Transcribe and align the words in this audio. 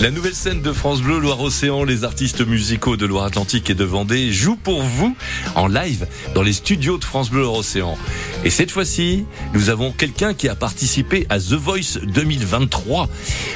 La 0.00 0.10
nouvelle 0.10 0.34
scène 0.34 0.60
de 0.60 0.72
France 0.72 1.00
Bleu 1.00 1.18
Loire-Océan, 1.18 1.84
les 1.84 2.04
artistes 2.04 2.46
musicaux 2.46 2.96
de 2.96 3.06
Loire-Atlantique 3.06 3.70
et 3.70 3.74
de 3.74 3.84
Vendée 3.84 4.32
jouent 4.32 4.56
pour 4.56 4.82
vous 4.82 5.16
en 5.54 5.66
live 5.66 6.06
dans 6.34 6.42
les 6.42 6.52
studios 6.52 6.98
de 6.98 7.04
France 7.04 7.30
Bleu 7.30 7.42
Loire-Océan. 7.42 7.96
Et 8.44 8.50
cette 8.50 8.70
fois-ci, 8.70 9.24
nous 9.54 9.70
avons 9.70 9.92
quelqu'un 9.92 10.34
qui 10.34 10.48
a 10.48 10.56
participé 10.56 11.26
à 11.30 11.38
The 11.38 11.52
Voice 11.52 11.98
2023. 12.02 13.08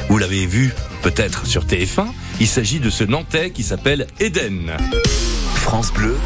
Vous 0.09 0.18
l'avez 0.18 0.46
vu 0.46 0.72
peut-être 1.02 1.45
sur 1.45 1.64
TF1. 1.64 2.06
Il 2.41 2.46
s'agit 2.46 2.80
de 2.80 2.89
ce 2.89 3.05
Nantais 3.05 3.50
qui 3.50 3.64
s'appelle 3.64 4.07
Eden. 4.20 4.73
France 5.57 5.93
Bleu, 5.93 6.16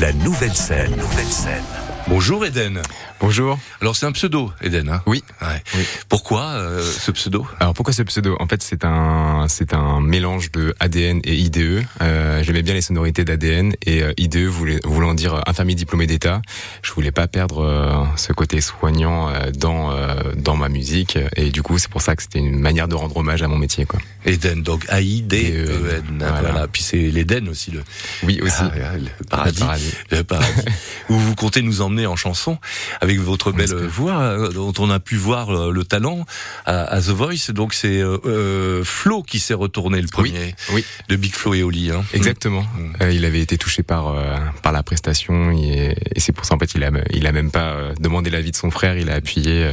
la 0.00 0.12
nouvelle 0.12 0.54
scène, 0.54 0.90
nouvelle 0.96 1.32
scène. 1.32 1.81
Bonjour 2.08 2.44
Eden. 2.44 2.82
Bonjour. 3.20 3.58
Alors 3.80 3.96
c'est 3.96 4.06
un 4.06 4.12
pseudo, 4.12 4.52
Eden. 4.60 4.88
Hein? 4.88 5.02
Oui. 5.06 5.22
Ouais. 5.40 5.62
oui. 5.76 5.84
Pourquoi 6.08 6.42
euh, 6.42 6.82
ce 6.82 7.10
pseudo? 7.10 7.46
Alors 7.60 7.74
pourquoi 7.74 7.92
ce 7.94 8.02
pseudo? 8.02 8.36
En 8.40 8.46
fait, 8.46 8.62
c'est 8.62 8.84
un 8.84 9.46
c'est 9.48 9.72
un 9.72 10.00
mélange 10.00 10.50
de 10.50 10.74
ADN 10.80 11.20
et 11.24 11.34
IDE. 11.34 11.84
Euh, 12.00 12.42
J'aimais 12.42 12.62
bien 12.62 12.74
les 12.74 12.82
sonorités 12.82 13.24
d'ADN 13.24 13.74
et 13.86 14.02
euh, 14.02 14.12
IDE 14.18 14.46
voulait, 14.46 14.80
voulant 14.84 15.14
dire 15.14 15.40
infirmier 15.46 15.74
diplômé 15.74 16.06
d'État. 16.06 16.42
Je 16.82 16.92
voulais 16.92 17.12
pas 17.12 17.28
perdre 17.28 18.06
ce 18.16 18.32
côté 18.32 18.60
soignant 18.60 19.32
dans 19.54 19.92
dans 20.36 20.56
ma 20.56 20.68
musique 20.68 21.18
et 21.36 21.50
du 21.50 21.62
coup 21.62 21.78
c'est 21.78 21.90
pour 21.90 22.02
ça 22.02 22.16
que 22.16 22.22
c'était 22.22 22.40
une 22.40 22.58
manière 22.58 22.88
de 22.88 22.94
rendre 22.94 23.16
hommage 23.16 23.42
à 23.42 23.48
mon 23.48 23.58
métier 23.58 23.86
quoi. 23.86 24.00
Eden, 24.26 24.62
donc 24.62 24.84
A 24.88 25.00
I 25.00 25.22
D 25.22 25.52
E 25.56 25.98
N. 25.98 26.16
Voilà. 26.18 26.40
voilà. 26.40 26.68
Puis 26.68 26.82
c'est 26.82 27.10
l'Eden 27.10 27.48
aussi 27.48 27.70
le. 27.70 27.82
Oui 28.24 28.40
aussi. 28.42 28.62
Ah, 28.62 28.96
le 28.98 29.24
paradis. 29.26 29.60
Le 29.60 29.66
paradis. 29.66 29.92
Le 30.10 30.24
paradis. 30.24 30.62
Où 31.08 31.14
vous 31.14 31.34
comptez 31.34 31.62
nous 31.62 31.80
emmener 31.80 31.91
en 32.06 32.16
chanson 32.16 32.58
avec 33.00 33.20
votre 33.20 33.52
belle 33.52 33.74
voix 33.86 34.48
dont 34.52 34.72
on 34.78 34.90
a 34.90 35.00
pu 35.00 35.16
voir 35.16 35.70
le 35.70 35.84
talent 35.84 36.24
à, 36.66 36.84
à 36.84 37.00
The 37.00 37.08
Voice. 37.10 37.50
Donc 37.50 37.74
c'est 37.74 38.02
euh, 38.02 38.84
Flo 38.84 39.22
qui 39.22 39.38
s'est 39.38 39.54
retourné 39.54 40.00
le 40.00 40.08
premier 40.08 40.54
oui, 40.70 40.74
oui. 40.74 40.84
de 41.08 41.16
Big 41.16 41.34
Flo 41.34 41.54
et 41.54 41.62
Oli. 41.62 41.90
Hein. 41.90 42.04
Exactement. 42.12 42.62
Mmh. 42.62 42.92
Euh, 43.02 43.12
il 43.12 43.24
avait 43.24 43.40
été 43.40 43.58
touché 43.58 43.82
par 43.82 44.08
euh, 44.08 44.36
par 44.62 44.72
la 44.72 44.82
prestation 44.82 45.52
et, 45.52 45.96
et 46.14 46.20
c'est 46.20 46.32
pour 46.32 46.44
ça 46.44 46.54
en 46.54 46.58
fait 46.58 46.74
il 46.74 46.84
a 46.84 46.90
il 47.10 47.26
a 47.26 47.32
même 47.32 47.50
pas 47.50 47.74
demandé 48.00 48.30
l'avis 48.30 48.50
de 48.50 48.56
son 48.56 48.70
frère. 48.70 48.96
Il 48.96 49.10
a 49.10 49.14
appuyé. 49.14 49.72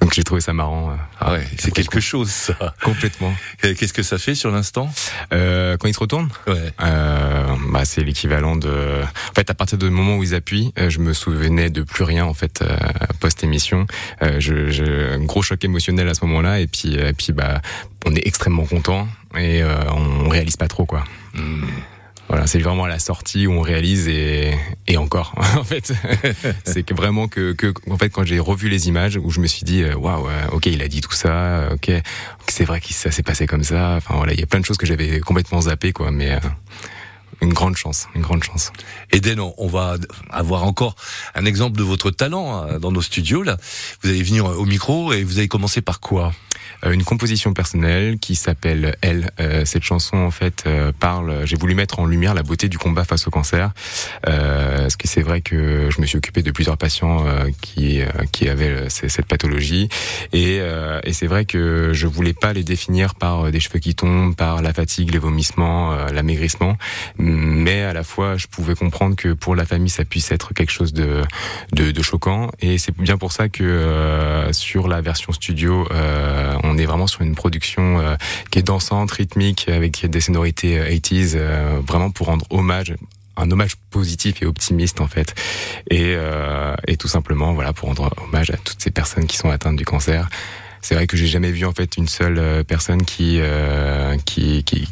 donc 0.00 0.14
j'ai 0.14 0.24
trouvé 0.24 0.40
ça 0.40 0.52
marrant. 0.52 0.96
Ah 1.20 1.32
ouais, 1.32 1.46
c'est 1.58 1.70
quelque 1.70 2.00
chose 2.00 2.30
ça. 2.30 2.74
Complètement. 2.82 3.34
Qu'est-ce 3.62 3.92
que 3.92 4.02
ça 4.02 4.18
fait 4.18 4.34
sur 4.34 4.50
l'instant? 4.50 4.90
Quand 5.30 5.86
il 5.86 5.94
se 5.94 6.00
retourne? 6.00 6.28
Ouais. 6.46 6.72
bah 6.78 7.84
c'est 7.84 8.02
l'équivalent 8.02 8.56
de. 8.56 9.02
En 9.30 9.34
fait 9.34 9.50
à 9.50 9.54
partir 9.54 9.78
du 9.78 9.90
moment 9.90 10.16
où 10.16 10.22
ils 10.22 10.34
appuient, 10.34 10.72
je 10.76 10.98
me 10.98 11.12
souvenais 11.36 11.70
de 11.70 11.82
plus 11.82 12.04
rien 12.04 12.24
en 12.24 12.34
fait 12.34 12.64
post 13.20 13.44
émission. 13.44 13.86
Euh, 14.22 14.36
je, 14.38 14.70
je, 14.70 15.14
un 15.14 15.24
gros 15.24 15.42
choc 15.42 15.64
émotionnel 15.64 16.08
à 16.08 16.14
ce 16.14 16.24
moment-là 16.24 16.60
et 16.60 16.66
puis 16.66 16.94
et 16.94 17.12
puis 17.12 17.32
bah 17.32 17.60
on 18.04 18.14
est 18.14 18.26
extrêmement 18.26 18.64
content 18.64 19.08
et 19.36 19.62
euh, 19.62 19.74
on 19.90 20.28
réalise 20.28 20.56
pas 20.56 20.68
trop 20.68 20.86
quoi. 20.86 21.04
Mmh. 21.34 21.64
Voilà, 22.28 22.48
c'est 22.48 22.58
vraiment 22.58 22.84
à 22.84 22.88
la 22.88 22.98
sortie 22.98 23.46
où 23.46 23.52
on 23.52 23.60
réalise 23.60 24.08
et, 24.08 24.52
et 24.88 24.96
encore. 24.96 25.32
en 25.56 25.62
fait, 25.62 25.92
c'est 26.64 26.82
que 26.82 26.92
vraiment 26.92 27.28
que, 27.28 27.52
que, 27.52 27.72
en 27.88 27.96
fait, 27.96 28.10
quand 28.10 28.24
j'ai 28.24 28.40
revu 28.40 28.68
les 28.68 28.88
images, 28.88 29.16
où 29.16 29.30
je 29.30 29.38
me 29.38 29.46
suis 29.46 29.62
dit, 29.62 29.84
waouh, 29.84 30.26
ok, 30.50 30.66
il 30.66 30.82
a 30.82 30.88
dit 30.88 31.02
tout 31.02 31.12
ça, 31.12 31.68
ok, 31.72 31.92
c'est 32.48 32.64
vrai 32.64 32.80
que 32.80 32.92
ça 32.92 33.12
s'est 33.12 33.22
passé 33.22 33.46
comme 33.46 33.62
ça. 33.62 33.94
Enfin 33.96 34.16
voilà, 34.16 34.32
il 34.32 34.40
y 34.40 34.42
a 34.42 34.46
plein 34.46 34.58
de 34.58 34.64
choses 34.64 34.76
que 34.76 34.86
j'avais 34.86 35.20
complètement 35.20 35.60
zappé, 35.60 35.92
quoi. 35.92 36.10
Mais 36.10 36.32
euh, 36.32 36.38
une 37.40 37.52
grande 37.52 37.76
chance, 37.76 38.08
une 38.14 38.22
grande 38.22 38.42
chance. 38.42 38.72
Eden, 39.12 39.40
on 39.40 39.66
va 39.66 39.96
avoir 40.30 40.64
encore 40.64 40.96
un 41.34 41.44
exemple 41.44 41.78
de 41.78 41.82
votre 41.82 42.10
talent 42.10 42.78
dans 42.78 42.92
nos 42.92 43.02
studios 43.02 43.42
là. 43.42 43.56
Vous 44.02 44.08
allez 44.08 44.22
venir 44.22 44.46
au 44.46 44.64
micro 44.64 45.12
et 45.12 45.22
vous 45.24 45.38
allez 45.38 45.48
commencer 45.48 45.80
par 45.82 46.00
quoi? 46.00 46.32
Une 46.84 47.04
composition 47.04 47.52
personnelle 47.52 48.18
qui 48.18 48.34
s'appelle 48.34 48.96
Elle. 49.00 49.30
Euh, 49.40 49.64
cette 49.64 49.82
chanson 49.82 50.16
en 50.16 50.30
fait 50.30 50.64
euh, 50.66 50.92
parle. 50.98 51.46
J'ai 51.46 51.56
voulu 51.56 51.74
mettre 51.74 51.98
en 52.00 52.06
lumière 52.06 52.34
la 52.34 52.42
beauté 52.42 52.68
du 52.68 52.78
combat 52.78 53.04
face 53.04 53.26
au 53.26 53.30
cancer, 53.30 53.72
euh, 54.26 54.82
parce 54.82 54.96
que 54.96 55.08
c'est 55.08 55.22
vrai 55.22 55.40
que 55.40 55.88
je 55.90 56.00
me 56.00 56.06
suis 56.06 56.18
occupé 56.18 56.42
de 56.42 56.50
plusieurs 56.50 56.76
patients 56.76 57.24
qui 57.60 58.00
qui 58.32 58.48
avaient 58.48 58.88
cette 58.88 59.26
pathologie, 59.26 59.88
et, 60.32 60.60
et 61.04 61.12
c'est 61.12 61.26
vrai 61.26 61.44
que 61.44 61.90
je 61.92 62.06
voulais 62.06 62.32
pas 62.32 62.52
les 62.52 62.62
définir 62.62 63.14
par 63.14 63.50
des 63.50 63.60
cheveux 63.60 63.78
qui 63.78 63.94
tombent, 63.94 64.34
par 64.34 64.62
la 64.62 64.72
fatigue, 64.72 65.12
les 65.12 65.18
vomissements, 65.18 65.94
l'amaigrissement, 66.12 66.76
mais 67.18 67.82
à 67.82 67.92
la 67.92 68.04
fois 68.04 68.36
je 68.36 68.46
pouvais 68.46 68.74
comprendre 68.74 69.16
que 69.16 69.32
pour 69.32 69.56
la 69.56 69.64
famille 69.64 69.90
ça 69.90 70.04
puisse 70.04 70.30
être 70.30 70.54
quelque 70.54 70.72
chose 70.72 70.92
de 70.92 71.22
de, 71.72 71.90
de 71.90 72.02
choquant, 72.02 72.50
et 72.60 72.78
c'est 72.78 72.96
bien 72.96 73.18
pour 73.18 73.32
ça 73.32 73.48
que 73.48 74.48
sur 74.52 74.88
la 74.88 75.00
version 75.00 75.32
studio 75.32 75.86
on 76.66 76.78
est 76.78 76.86
vraiment 76.86 77.06
sur 77.06 77.22
une 77.22 77.34
production 77.34 78.00
euh, 78.00 78.16
qui 78.50 78.58
est 78.58 78.62
dansante, 78.62 79.10
rythmique, 79.10 79.68
avec 79.68 80.04
des 80.06 80.20
sonorités 80.20 80.78
80s, 80.78 81.32
euh, 81.34 81.80
vraiment 81.86 82.10
pour 82.10 82.26
rendre 82.26 82.46
hommage 82.50 82.94
un 83.38 83.50
hommage 83.50 83.76
positif 83.90 84.42
et 84.42 84.46
optimiste 84.46 85.00
en 85.02 85.08
fait. 85.08 85.34
Et, 85.90 86.14
euh, 86.16 86.74
tout 86.98 87.08
simplement 87.08 87.52
voilà 87.52 87.74
pour 87.74 87.88
rendre 87.88 88.10
hommage 88.24 88.50
à 88.50 88.56
toutes 88.56 88.80
ces 88.80 88.90
personnes 88.90 89.26
qui 89.26 89.36
sont 89.36 89.50
atteintes 89.50 89.76
du 89.76 89.84
cancer. 89.84 90.28
C'est 90.80 90.94
vrai 90.94 91.06
que 91.06 91.16
j'ai 91.16 91.26
jamais 91.26 91.50
vu 91.50 91.66
en 91.66 91.72
fait 91.72 91.98
une 91.98 92.08
seule 92.08 92.64
personne 92.64 93.02
qui 93.02 93.38
euh, 93.40 94.16
qui, 94.24 94.64
qui 94.64 94.88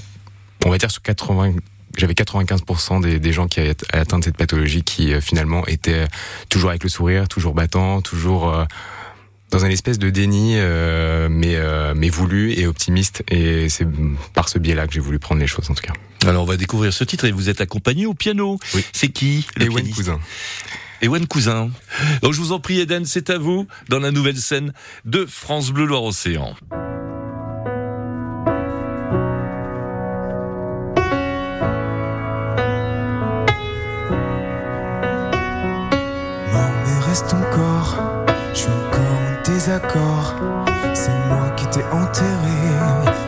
on 0.66 0.70
va 0.70 0.76
dire 0.76 0.90
sur 0.90 1.00
80 1.00 1.54
j'avais 1.96 2.14
95% 2.14 3.18
des, 3.18 3.32
gens 3.32 3.46
qui 3.46 3.60
avaient 3.60 3.76
atteint 3.92 4.20
cette 4.22 4.36
pathologie 4.36 4.82
qui 4.82 5.12
euh, 5.12 5.20
finalement 5.20 5.66
étaient 5.66 6.06
toujours 6.48 6.70
avec 6.70 6.82
le 6.82 6.88
sourire, 6.88 7.28
toujours 7.28 7.54
battant, 7.54 8.00
toujours 8.02 8.48
euh, 8.48 8.64
dans 9.50 9.64
un 9.64 9.70
espèce 9.70 9.98
de 9.98 10.10
déni, 10.10 10.54
euh, 10.56 11.28
mais, 11.30 11.56
euh, 11.56 11.94
mais 11.96 12.08
voulu 12.08 12.52
et 12.52 12.66
optimiste. 12.66 13.22
Et 13.30 13.68
c'est 13.68 13.86
par 14.34 14.48
ce 14.48 14.58
biais-là 14.58 14.86
que 14.86 14.94
j'ai 14.94 15.00
voulu 15.00 15.18
prendre 15.18 15.40
les 15.40 15.46
choses, 15.46 15.70
en 15.70 15.74
tout 15.74 15.82
cas. 15.82 15.92
Alors, 16.26 16.42
on 16.42 16.46
va 16.46 16.56
découvrir 16.56 16.92
ce 16.92 17.04
titre 17.04 17.24
et 17.24 17.32
vous 17.32 17.48
êtes 17.48 17.60
accompagné 17.60 18.06
au 18.06 18.14
piano. 18.14 18.58
Oui. 18.74 18.84
C'est 18.92 19.08
qui 19.08 19.46
Ewen 19.60 19.88
Cousin. 19.90 20.18
Ewen 21.02 21.26
Cousin. 21.26 21.70
Donc, 22.22 22.32
je 22.32 22.40
vous 22.40 22.52
en 22.52 22.60
prie, 22.60 22.80
Eden, 22.80 23.04
c'est 23.04 23.30
à 23.30 23.38
vous 23.38 23.66
dans 23.88 23.98
la 23.98 24.10
nouvelle 24.10 24.38
scène 24.38 24.72
de 25.04 25.26
France 25.26 25.70
Bleu 25.70 25.84
Loire-Océan. 25.84 26.54
C'est 39.64 41.10
moi 41.30 41.48
qui 41.56 41.66
t'ai 41.68 41.82
enterré. 41.84 42.60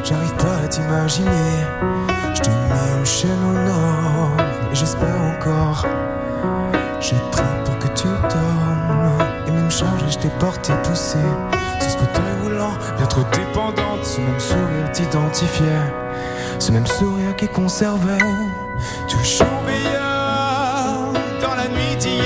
J'arrive 0.04 0.34
pas 0.34 0.64
à 0.64 0.68
t'imaginer. 0.68 1.30
Je 2.34 2.42
t'ai 2.42 2.50
mis 2.50 2.98
une 2.98 3.06
chaîne 3.06 3.42
en 3.42 3.56
or. 3.66 4.36
Et 4.70 4.74
j'espère 4.74 5.18
encore. 5.34 5.86
J'ai 7.00 7.16
pris 7.32 7.42
pour 7.64 7.78
que 7.78 7.88
tu 7.94 8.06
dormes. 8.06 9.18
Et 9.46 9.50
même 9.50 9.70
chargé, 9.70 10.04
je 10.10 10.18
t'ai 10.18 10.28
porté 10.38 10.74
poussé. 10.84 11.16
Sur 11.80 11.90
ce 11.90 11.96
côté 11.96 12.20
roulant, 12.42 12.74
bien 12.98 13.06
trop 13.06 13.24
dépendante. 13.32 14.04
Ce 14.04 14.20
même 14.20 14.38
sourire 14.38 14.92
t'identifiait. 14.92 15.90
Ce 16.58 16.70
même 16.70 16.86
sourire 16.86 17.34
qui 17.36 17.48
conservait. 17.48 18.18
Toujours 19.08 19.62
meilleur 19.64 21.14
dans 21.40 21.54
la 21.54 21.66
nuit 21.68 21.96
d'hier. 21.98 22.25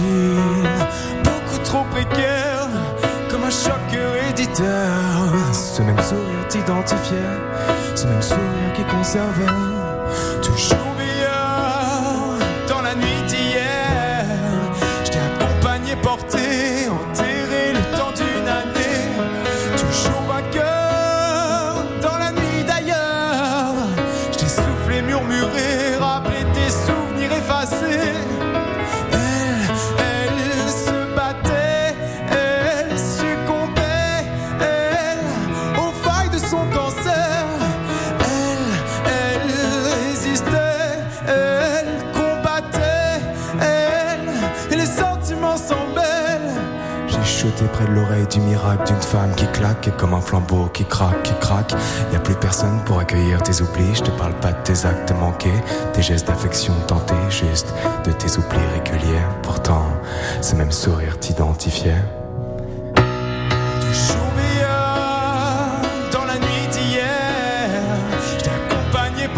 Beaucoup 0.00 1.58
trop 1.64 1.84
précaire, 1.90 2.68
comme 3.30 3.44
un 3.44 3.50
choc 3.50 3.74
héréditaire. 3.92 5.52
Ce 5.52 5.82
même 5.82 6.00
sourire 6.00 6.48
t'identifiait, 6.48 7.16
ce 7.94 8.06
même 8.06 8.22
sourire 8.22 8.72
qui 8.74 8.84
conservait, 8.84 9.46
toujours 10.42 10.81
l'oreille 47.88 48.26
du 48.26 48.40
miracle 48.40 48.86
d'une 48.86 49.02
femme 49.02 49.34
qui 49.34 49.46
claque 49.48 49.96
comme 49.96 50.14
un 50.14 50.20
flambeau 50.20 50.68
qui 50.72 50.84
craque, 50.84 51.22
qui 51.22 51.34
craque. 51.40 51.72
Y 52.12 52.16
a 52.16 52.20
plus 52.20 52.34
personne 52.34 52.80
pour 52.84 52.98
accueillir 52.98 53.42
tes 53.42 53.62
oublis. 53.62 53.94
Je 53.94 54.02
te 54.02 54.10
parle 54.10 54.34
pas 54.34 54.52
de 54.52 54.62
tes 54.62 54.86
actes 54.86 55.12
manqués, 55.12 55.62
tes 55.92 56.02
gestes 56.02 56.26
d'affection 56.26 56.74
tentés, 56.86 57.14
juste 57.30 57.72
de 58.04 58.12
tes 58.12 58.36
oublis 58.38 58.66
réguliers. 58.74 59.22
Pourtant, 59.42 59.86
ce 60.40 60.54
même 60.54 60.72
sourire 60.72 61.18
t'identifiait. 61.18 62.02
Dans 66.12 66.24
la 66.24 66.38
nuit 66.38 66.68
d'hier. 66.70 67.70
Je 68.38 68.44
t'ai 68.44 68.50
accompagné, 68.50 69.28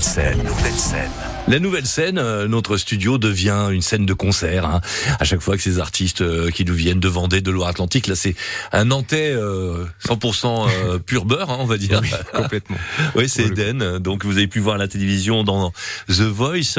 nouvelle 0.00 0.02
scène. 0.02 0.42
Nouvelle 0.42 0.78
scène. 0.78 1.29
La 1.50 1.58
nouvelle 1.58 1.84
scène, 1.86 2.18
euh, 2.18 2.46
notre 2.46 2.76
studio 2.76 3.18
devient 3.18 3.70
une 3.72 3.82
scène 3.82 4.06
de 4.06 4.12
concert. 4.14 4.64
hein. 4.66 4.80
À 5.18 5.24
chaque 5.24 5.40
fois 5.40 5.56
que 5.56 5.62
ces 5.64 5.80
artistes 5.80 6.20
euh, 6.20 6.48
qui 6.52 6.64
nous 6.64 6.74
viennent 6.74 7.00
de 7.00 7.08
Vendée, 7.08 7.40
de 7.40 7.50
Loire-Atlantique, 7.50 8.06
là 8.06 8.14
c'est 8.14 8.36
un 8.70 8.84
Nantais 8.84 9.32
euh, 9.32 9.84
100% 10.06 10.68
euh, 10.68 10.98
pur 11.00 11.24
beurre, 11.24 11.50
hein, 11.50 11.56
on 11.58 11.64
va 11.64 11.76
dire. 11.76 12.00
Oui, 12.02 12.10
complètement. 12.32 12.76
Oui, 13.16 13.28
c'est 13.28 13.46
Eden. 13.46 13.98
Donc 13.98 14.24
vous 14.24 14.36
avez 14.36 14.46
pu 14.46 14.60
voir 14.60 14.76
à 14.76 14.78
la 14.78 14.86
télévision 14.86 15.42
dans 15.42 15.72
The 16.06 16.20
Voice 16.20 16.78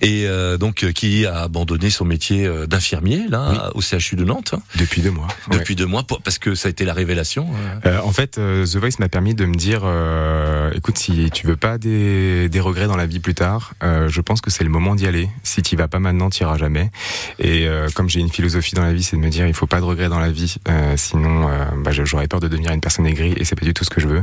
et 0.00 0.26
euh, 0.26 0.56
donc 0.56 0.82
euh, 0.82 0.92
qui 0.92 1.26
a 1.26 1.40
abandonné 1.42 1.90
son 1.90 2.06
métier 2.06 2.48
d'infirmier 2.66 3.24
là 3.28 3.70
au 3.74 3.82
CHU 3.82 4.16
de 4.16 4.24
Nantes 4.24 4.54
hein, 4.56 4.62
Depuis 4.76 5.02
deux 5.02 5.10
mois. 5.10 5.28
ouais. 5.50 5.58
depuis 5.58 5.76
deux 5.76 5.84
mois 5.84 6.06
parce 6.24 6.38
que 6.38 6.54
ça 6.54 6.68
a 6.68 6.70
été 6.70 6.86
la 6.86 6.94
révélation. 6.94 7.48
en 7.84 8.12
fait, 8.12 8.36
The 8.36 8.76
Voice 8.76 8.96
m'a 8.98 9.10
permis 9.10 9.34
de 9.34 9.44
me 9.44 9.54
dire, 9.56 9.82
euh, 9.84 10.70
écoute, 10.74 10.96
si 10.96 11.30
tu 11.30 11.46
veux 11.46 11.56
pas 11.56 11.76
des, 11.76 12.48
des 12.48 12.60
regrets 12.60 12.86
dans 12.86 12.96
la 12.96 13.06
vie 13.06 13.20
plus 13.20 13.34
tard, 13.34 13.74
euh, 13.90 14.08
je 14.08 14.20
pense 14.20 14.40
que 14.40 14.50
c'est 14.50 14.64
le 14.64 14.70
moment 14.70 14.94
d'y 14.94 15.06
aller. 15.06 15.28
Si 15.42 15.62
tu 15.62 15.76
vas 15.76 15.88
pas 15.88 15.98
maintenant, 15.98 16.30
tu 16.30 16.42
iras 16.42 16.56
jamais. 16.56 16.90
Et 17.38 17.66
euh, 17.66 17.88
comme 17.94 18.08
j'ai 18.08 18.20
une 18.20 18.30
philosophie 18.30 18.74
dans 18.74 18.82
la 18.82 18.92
vie, 18.92 19.02
c'est 19.02 19.16
de 19.16 19.20
me 19.20 19.28
dire, 19.28 19.46
il 19.46 19.54
faut 19.54 19.66
pas 19.66 19.80
de 19.80 19.84
regrets 19.84 20.08
dans 20.08 20.18
la 20.20 20.30
vie, 20.30 20.56
euh, 20.68 20.94
sinon, 20.96 21.48
bah, 21.78 21.90
j'aurais 21.92 22.28
peur 22.28 22.40
de 22.40 22.48
devenir 22.48 22.72
une 22.72 22.80
personne 22.80 23.06
aigrie 23.06 23.34
et 23.36 23.44
c'est 23.44 23.56
pas 23.56 23.66
du 23.66 23.74
tout 23.74 23.84
ce 23.84 23.90
que 23.90 24.00
je 24.00 24.08
veux. 24.08 24.20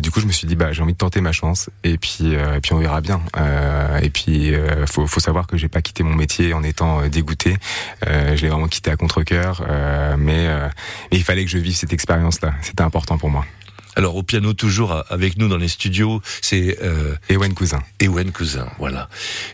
Du 0.00 0.10
coup, 0.10 0.20
je 0.20 0.26
me 0.26 0.32
suis 0.32 0.46
dit, 0.46 0.56
bah, 0.56 0.72
j'ai 0.72 0.82
envie 0.82 0.92
de 0.92 0.98
tenter 0.98 1.20
ma 1.20 1.32
chance 1.32 1.70
et 1.84 1.98
puis, 1.98 2.34
puis 2.62 2.72
on 2.72 2.78
verra 2.78 3.00
bien. 3.00 3.20
Et 4.02 4.10
puis, 4.10 4.52
faut, 4.86 5.06
faut 5.06 5.20
savoir 5.20 5.46
que 5.46 5.56
j'ai 5.56 5.68
pas 5.68 5.82
quitté 5.82 6.02
mon 6.02 6.14
métier 6.14 6.54
en 6.54 6.62
étant 6.62 7.06
dégoûté. 7.08 7.56
Je 8.06 8.40
l'ai 8.40 8.48
vraiment 8.48 8.68
quitté 8.68 8.90
à 8.90 8.96
contre-cœur, 8.96 9.64
euh, 9.68 10.16
mais, 10.18 10.48
mais 11.10 11.18
il 11.18 11.24
fallait 11.24 11.44
que 11.44 11.50
je 11.50 11.58
vive 11.58 11.74
cette 11.74 11.92
expérience-là. 11.92 12.54
C'était 12.62 12.82
important 12.82 13.18
pour 13.18 13.30
moi. 13.30 13.44
Alors 13.96 14.16
au 14.16 14.22
piano 14.22 14.52
toujours 14.54 15.04
avec 15.10 15.36
nous 15.36 15.48
dans 15.48 15.56
les 15.58 15.68
studios, 15.68 16.22
c'est 16.40 16.78
euh, 16.82 17.14
Ewen 17.28 17.52
Cousin. 17.54 17.80
Ewen 18.00 18.32
Cousin. 18.32 18.66
Voilà, 18.78 19.08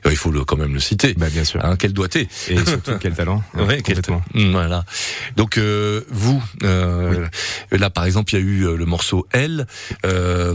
Euh, 0.07 0.11
il 0.11 0.17
faut 0.17 0.31
le, 0.31 0.45
quand 0.45 0.57
même 0.57 0.75
le 0.75 0.81
citer. 0.81 1.15
Bah 1.15 1.29
bien 1.31 1.45
sûr. 1.45 1.65
Hein, 1.65 1.77
quel 1.77 1.93
doigté 1.93 2.29
Et 2.49 2.57
surtout 2.65 2.93
quel 3.01 3.15
talent. 3.15 3.43
Ouais, 3.55 3.83
quel 3.83 3.97
complètement. 3.97 4.23
Mm, 4.35 4.53
Voilà. 4.53 4.85
Donc 5.37 5.59
euh, 5.59 6.03
vous, 6.11 6.43
euh, 6.63 7.27
là 7.73 7.91
par 7.91 8.05
exemple, 8.05 8.33
il 8.35 8.39
y 8.39 8.43
a 8.43 8.45
eu 8.45 8.63
euh, 8.67 8.77
le 8.77 8.87
morceau 8.87 9.27
Elle. 9.33 9.67
Euh, 10.07 10.53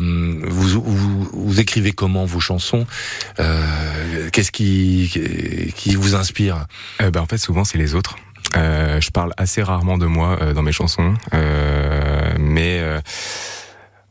vous, 0.48 0.82
vous, 0.82 1.30
vous 1.34 1.60
écrivez 1.60 1.92
comment 1.92 2.26
vos 2.26 2.40
chansons 2.40 2.86
Euh, 3.40 4.30
Qu'est-ce 4.32 4.52
qui 4.52 5.72
qui 5.76 5.96
vous 5.96 6.16
inspire? 6.16 6.66
Bah, 7.00 7.22
en 7.22 7.26
fait, 7.26 7.38
souvent 7.38 7.64
c'est 7.66 7.78
les 7.78 7.96
autres. 7.96 8.16
Euh, 8.56 9.02
je 9.02 9.10
parle 9.10 9.34
assez 9.38 9.64
rarement 9.64 9.98
de 9.98 10.06
moi 10.06 10.38
euh, 10.42 10.54
dans 10.54 10.62
mes 10.62 10.72
chansons, 10.72 11.16
euh, 11.34 12.34
mais 12.40 12.80
euh, 12.82 13.02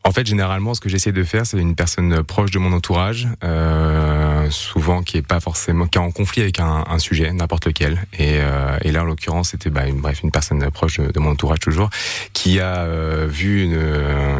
en 0.05 0.11
fait, 0.11 0.25
généralement, 0.25 0.73
ce 0.73 0.81
que 0.81 0.89
j'essaie 0.89 1.11
de 1.11 1.23
faire, 1.23 1.45
c'est 1.45 1.57
une 1.57 1.75
personne 1.75 2.23
proche 2.23 2.51
de 2.51 2.59
mon 2.59 2.73
entourage, 2.73 3.29
euh, 3.43 4.22
souvent 4.49 5.01
qui 5.03 5.17
est 5.17 5.21
pas 5.27 5.39
forcément, 5.39 5.87
qui 5.87 5.97
est 5.97 6.01
en 6.01 6.11
conflit 6.11 6.41
avec 6.41 6.59
un, 6.59 6.83
un 6.89 6.99
sujet, 6.99 7.31
n'importe 7.31 7.65
lequel. 7.65 8.03
Et, 8.17 8.37
euh, 8.39 8.77
et 8.83 8.91
là, 8.91 9.01
en 9.03 9.05
l'occurrence, 9.05 9.49
c'était, 9.49 9.69
bah, 9.69 9.87
une, 9.87 9.99
bref, 10.01 10.21
une 10.23 10.31
personne 10.31 10.69
proche 10.71 10.99
de, 10.99 11.11
de 11.11 11.19
mon 11.19 11.31
entourage 11.31 11.59
toujours, 11.59 11.89
qui 12.33 12.59
a 12.59 12.79
euh, 12.81 13.27
vu 13.29 13.63
une, 13.63 13.79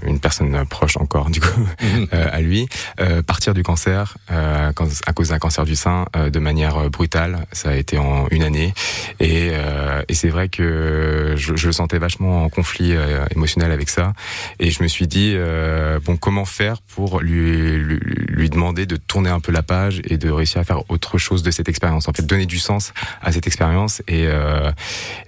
une 0.06 0.20
personne 0.20 0.66
proche 0.66 0.98
encore, 0.98 1.30
du 1.30 1.40
coup, 1.40 1.68
euh, 2.14 2.28
à 2.32 2.42
lui, 2.42 2.68
euh, 3.00 3.22
partir 3.22 3.54
du 3.54 3.64
cancer 3.64 4.18
euh, 4.32 4.72
quand- 4.74 4.88
à 5.06 5.14
cause 5.14 5.30
d'un 5.30 5.40
cancer 5.40 5.66
du 5.66 5.76
sein 5.76 6.06
euh, 6.16 6.30
de 6.30 6.40
manière 6.40 6.78
euh, 6.78 6.90
brutale. 6.90 7.46
Ça 7.52 7.70
a 7.70 7.76
été 7.76 7.98
en 7.98 8.28
une 8.30 8.44
année, 8.44 8.74
et, 9.20 9.50
euh, 9.54 10.02
et 10.08 10.14
c'est 10.14 10.30
vrai 10.30 10.50
que 10.50 11.34
je, 11.38 11.56
je 11.56 11.68
le 11.68 11.74
sentais 11.74 11.98
vachement 11.98 12.44
en 12.44 12.50
conflit 12.50 12.94
euh, 12.94 13.26
émotionnel 13.36 13.72
avec 13.72 13.90
ça. 13.90 14.14
Et 14.60 14.72
je 14.72 14.82
me 14.84 14.88
suis 14.88 15.08
dit, 15.08 15.34
euh, 15.36 16.00
bon, 16.04 16.18
comment 16.18 16.46
faire 16.46 16.82
pour 16.82 17.20
lui, 17.22 17.78
lui, 17.78 18.00
lui 18.28 18.50
demander 18.50 18.86
de 18.86 18.96
tourner 18.96 19.30
un 19.30 19.40
peu 19.40 19.52
la 19.52 19.64
page 19.64 20.02
et 20.10 20.18
de 20.18 20.30
réussir 20.30 20.62
à 20.62 20.64
faire 20.64 20.90
autre 20.90 21.18
chose 21.18 21.44
de 21.44 21.52
cette 21.52 21.70
expérience. 21.70 22.08
En 22.08 22.14
fait, 22.14 22.26
donner 22.26 22.46
du 22.46 22.60
sens 22.60 22.94
à 23.22 23.32
cette 23.32 23.48
expérience 23.48 24.02
et, 24.08 24.28
euh, 24.28 24.72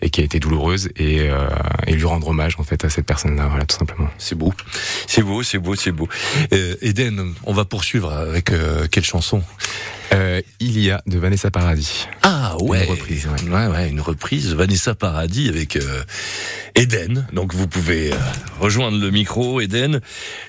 et 0.02 0.10
qui 0.10 0.22
a 0.22 0.24
été 0.24 0.40
douloureuse 0.40 0.90
et, 0.96 1.30
euh, 1.30 1.48
et 1.88 1.94
lui 1.94 2.06
rendre 2.06 2.28
hommage 2.28 2.56
en 2.60 2.64
fait 2.64 2.84
à 2.86 2.90
cette 2.90 3.06
personne-là, 3.06 3.48
voilà, 3.48 3.66
tout 3.66 3.78
simplement. 3.78 4.10
C'est 4.18 4.36
beau, 4.36 4.54
c'est 5.08 5.22
beau, 5.24 5.44
c'est 5.44 5.60
beau, 5.60 5.76
c'est 5.76 5.92
beau. 5.92 6.08
Euh, 6.54 6.76
Eden, 6.82 7.34
on 7.44 7.54
va 7.54 7.66
poursuivre 7.66 8.12
avec 8.12 8.52
euh, 8.52 8.88
quelle 8.90 9.04
chanson? 9.04 9.44
Il 10.62 10.80
y 10.80 10.92
a 10.92 11.02
de 11.08 11.18
Vanessa 11.20 11.52
Paradis. 11.52 12.08
Ah 12.22 12.56
ouais, 12.62 12.86
Une 12.86 12.92
reprise, 12.92 13.28
ouais. 13.28 13.50
ouais, 13.50 13.68
ouais, 13.68 13.90
une 13.90 14.00
reprise. 14.00 14.54
Vanessa 14.54 14.96
Paradis 14.96 15.50
avec 15.50 15.78
Eden. 16.76 17.28
Donc 17.34 17.54
vous 17.54 17.68
pouvez 17.68 18.12
rejoindre 18.62 18.98
le 18.98 19.12
micro, 19.12 19.60
Eden, 19.60 20.00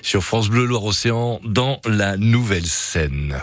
sur 0.01 0.23
France 0.23 0.47
Bleu 0.47 0.63
Loire 0.65 0.85
Océan 0.85 1.41
dans 1.43 1.81
la 1.85 2.15
nouvelle 2.15 2.65
scène. 2.65 3.41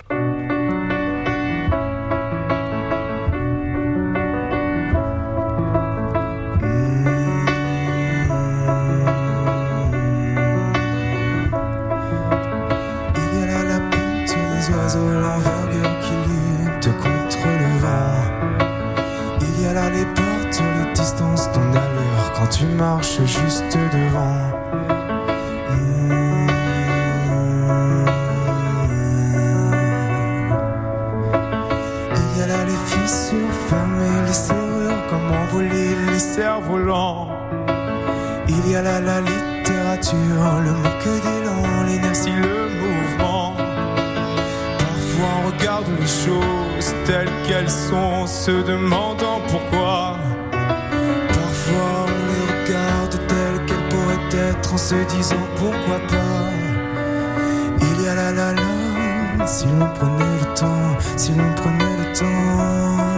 Oiseaux, 14.73 15.13
l'envergure 15.13 15.99
qui 16.01 16.15
lutte 16.31 16.97
contre 16.99 17.47
le 17.63 17.79
vent. 17.83 18.23
Il 19.41 19.63
y 19.63 19.67
a 19.67 19.73
là 19.73 19.91
les 19.91 20.05
portes, 20.05 20.63
les 20.77 20.93
distances, 20.93 21.51
ton 21.53 21.61
allure 21.61 22.33
quand 22.37 22.49
tu 22.49 22.67
marches 22.67 23.21
juste 23.25 23.77
devant. 23.93 24.41
Il 32.17 32.39
y 32.39 32.43
a 32.43 32.47
là 32.47 32.65
les 32.65 32.81
fissures 32.87 33.55
fermées, 33.69 34.23
les 34.27 34.33
serrures, 34.33 35.03
comment 35.11 35.45
voler 35.53 35.95
les 36.11 36.19
cerfs-volants. 36.19 37.29
Il 38.49 38.71
y 38.71 38.77
a 38.77 38.83
là 38.83 39.01
la 39.01 39.21
littérature, 39.21 40.61
le 40.65 40.73
manque 40.73 41.23
d'élan, 41.23 41.85
l'inertie, 41.87 42.33
le 42.33 42.69
mouvement. 42.81 43.24
Les 46.05 46.11
choses 46.11 46.95
telles 47.07 47.33
qu'elles 47.47 47.71
sont, 47.71 48.27
se 48.27 48.51
demandant 48.51 49.41
pourquoi. 49.49 50.19
Parfois 51.29 52.05
on 52.05 52.29
les 52.29 52.47
regarde 52.53 53.19
telles 53.27 53.65
qu'elles 53.65 53.89
pourraient 53.89 54.51
être 54.51 54.75
en 54.75 54.77
se 54.77 54.97
disant 55.17 55.47
pourquoi 55.57 55.99
pas. 56.07 56.51
Il 57.81 58.03
y 58.03 58.09
a 58.09 58.15
là 58.17 58.33
la 58.33 58.53
la, 58.53 59.47
si 59.47 59.65
l'on 59.65 59.89
prenait 59.95 60.41
le 60.41 60.55
temps, 60.55 60.99
si 61.17 61.33
l'on 61.33 61.51
prenait 61.55 61.97
le 61.97 62.13
temps. 62.13 63.14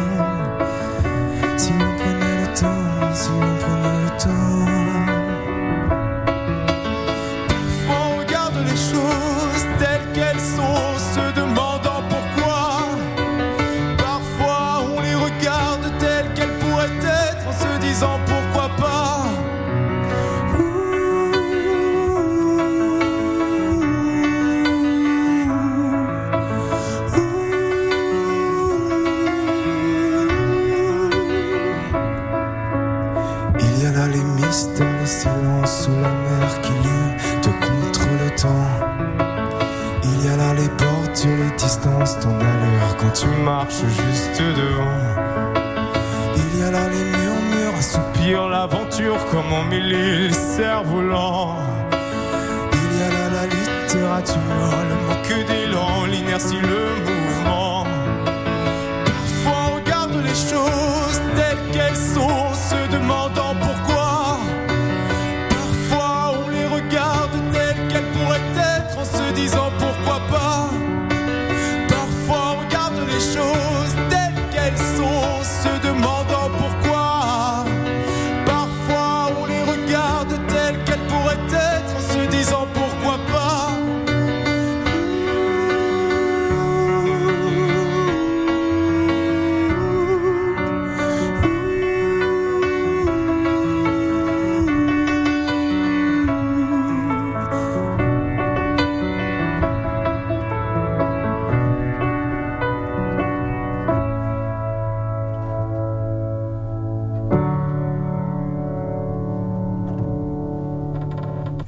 Littérature, 54.16 54.40
le 54.88 54.96
manque 55.06 55.46
d'élan, 55.46 56.06
l'inertie, 56.06 56.60
le 56.60 56.85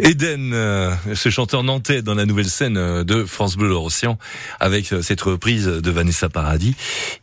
Eden, 0.09 0.53
euh, 0.55 0.95
ce 1.15 1.29
chanteur 1.29 1.62
nantais 1.62 2.00
dans 2.00 2.15
la 2.15 2.25
nouvelle 2.25 2.49
scène 2.49 2.79
euh, 2.79 3.05
de 3.05 3.25
France 3.25 3.59
Bleu 3.59 3.75
Océan, 3.75 4.19
avec 4.59 4.91
euh, 4.95 5.03
cette 5.03 5.21
reprise 5.21 5.67
de 5.67 5.91
Vanessa 5.91 6.31
Paradis. 6.31 6.75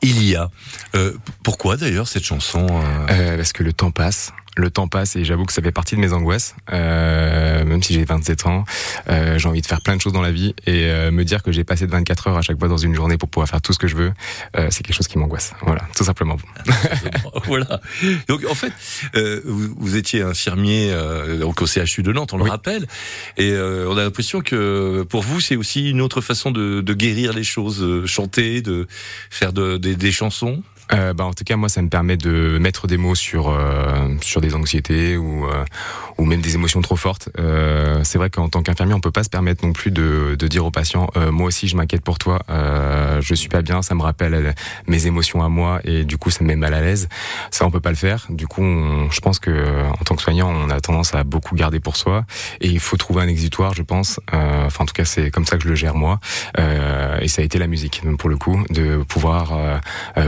Il 0.03 0.23
y 0.23 0.35
a. 0.35 0.51
Euh, 0.93 1.13
pourquoi 1.41 1.77
d'ailleurs 1.77 2.07
cette 2.07 2.25
chanson 2.25 2.67
euh, 2.69 3.07
Euh, 3.09 3.37
parce 3.37 3.53
que 3.53 3.63
le 3.63 3.73
temps 3.73 3.89
passe. 3.89 4.33
Le 4.57 4.69
temps 4.69 4.87
passe 4.87 5.15
et 5.17 5.25
j'avoue 5.25 5.45
que 5.45 5.51
ça 5.53 5.61
fait 5.61 5.71
partie 5.73 5.95
de 5.95 5.99
mes 6.01 6.13
angoisses. 6.13 6.55
Euh, 6.71 7.65
même 7.65 7.83
si 7.83 7.93
j'ai 7.93 8.05
27 8.05 8.45
ans, 8.45 8.63
euh, 9.09 9.37
j'ai 9.37 9.49
envie 9.49 9.61
de 9.61 9.65
faire 9.67 9.81
plein 9.81 9.95
de 9.97 10.01
choses 10.01 10.13
dans 10.13 10.21
la 10.21 10.31
vie 10.31 10.55
et 10.65 10.85
euh, 10.85 11.11
me 11.11 11.23
dire 11.25 11.43
que 11.43 11.51
j'ai 11.51 11.63
passé 11.63 11.85
de 11.87 11.91
24 11.91 12.27
heures 12.27 12.37
à 12.37 12.41
chaque 12.41 12.57
fois 12.57 12.67
dans 12.69 12.77
une 12.77 12.95
journée 12.95 13.17
pour 13.17 13.27
pouvoir 13.29 13.49
faire 13.49 13.61
tout 13.61 13.73
ce 13.73 13.79
que 13.79 13.87
je 13.87 13.95
veux, 13.95 14.13
euh, 14.57 14.67
c'est 14.71 14.83
quelque 14.83 14.95
chose 14.95 15.07
qui 15.09 15.17
m'angoisse. 15.17 15.53
Voilà, 15.61 15.81
tout 15.95 16.03
simplement. 16.05 16.37
voilà. 17.45 17.81
Donc 18.27 18.45
en 18.49 18.55
fait, 18.55 18.71
euh, 19.15 19.41
vous, 19.45 19.75
vous 19.77 19.95
étiez 19.97 20.21
infirmier 20.21 20.89
euh, 20.91 21.37
donc 21.39 21.61
au 21.61 21.65
CHU 21.67 22.01
de 22.03 22.11
Nantes, 22.13 22.33
on 22.33 22.37
le 22.37 22.49
rappelle, 22.49 22.87
et 23.37 23.51
euh, 23.51 23.87
on 23.89 23.97
a 23.97 24.03
l'impression 24.03 24.41
que 24.41 25.03
pour 25.09 25.21
vous 25.21 25.41
c'est 25.41 25.55
aussi 25.57 25.89
une 25.89 26.01
autre 26.01 26.21
façon 26.21 26.51
de, 26.51 26.81
de 26.81 26.93
guérir 26.93 27.33
les 27.33 27.43
choses, 27.43 27.81
euh, 27.83 28.05
chanter, 28.05 28.61
de 28.61 28.87
faire 29.29 29.51
de- 29.53 29.77
des 29.77 30.11
chansons. 30.11 30.63
Euh, 30.93 31.13
bah, 31.13 31.25
en 31.25 31.33
tout 31.33 31.43
cas, 31.43 31.55
moi, 31.55 31.67
ça 31.69 31.81
me 31.81 31.89
permet 31.89 32.17
de 32.17 32.57
mettre 32.59 32.87
des 32.87 32.97
mots 32.97 33.15
sur 33.15 33.49
euh, 33.49 34.15
sur 34.21 34.39
des 34.41 34.53
anxiétés 34.55 35.17
ou 35.17 35.45
euh, 35.45 35.63
ou 36.17 36.25
même 36.25 36.41
des 36.41 36.55
émotions 36.55 36.81
trop 36.81 36.95
fortes. 36.95 37.29
Euh, 37.39 38.01
c'est 38.03 38.17
vrai 38.17 38.29
qu'en 38.29 38.49
tant 38.49 38.61
qu'infirmier, 38.61 38.93
on 38.93 38.99
peut 38.99 39.11
pas 39.11 39.23
se 39.23 39.29
permettre 39.29 39.65
non 39.65 39.73
plus 39.73 39.91
de, 39.91 40.35
de 40.37 40.47
dire 40.47 40.65
aux 40.65 40.71
patients 40.71 41.07
euh, 41.17 41.31
moi 41.31 41.47
aussi, 41.47 41.67
je 41.67 41.75
m'inquiète 41.75 42.03
pour 42.03 42.19
toi. 42.19 42.43
Euh, 42.49 43.19
je 43.21 43.33
suis 43.33 43.49
pas 43.49 43.61
bien. 43.61 43.81
Ça 43.81 43.95
me 43.95 44.01
rappelle 44.03 44.53
mes 44.87 45.07
émotions 45.07 45.43
à 45.43 45.49
moi 45.49 45.79
et 45.83 46.03
du 46.03 46.17
coup, 46.17 46.29
ça 46.29 46.43
me 46.43 46.47
met 46.49 46.55
mal 46.55 46.73
à 46.73 46.81
l'aise. 46.81 47.09
Ça, 47.51 47.65
on 47.65 47.71
peut 47.71 47.79
pas 47.79 47.89
le 47.89 47.95
faire. 47.95 48.27
Du 48.29 48.47
coup, 48.47 48.61
on- 48.63 49.09
je 49.11 49.19
pense 49.21 49.39
que 49.39 49.51
en 49.89 50.03
tant 50.03 50.15
que 50.15 50.21
soignant, 50.21 50.49
on 50.51 50.69
a 50.69 50.79
tendance 50.81 51.13
à 51.15 51.23
beaucoup 51.23 51.55
garder 51.55 51.79
pour 51.79 51.95
soi 51.95 52.25
et 52.61 52.67
il 52.67 52.79
faut 52.79 52.97
trouver 52.97 53.23
un 53.23 53.27
exutoire, 53.27 53.73
je 53.73 53.81
pense. 53.83 54.19
Enfin, 54.31 54.83
en 54.83 54.85
tout 54.85 54.93
cas, 54.93 55.05
c'est 55.05 55.31
comme 55.31 55.45
ça 55.45 55.57
que 55.57 55.63
je 55.63 55.69
le 55.69 55.75
gère 55.75 55.95
moi. 55.95 56.19
Et 56.57 57.27
ça 57.27 57.41
a 57.41 57.45
été 57.45 57.57
la 57.57 57.67
musique, 57.67 58.01
pour 58.19 58.29
le 58.29 58.37
coup, 58.37 58.63
de 58.69 58.97
pouvoir 59.07 59.53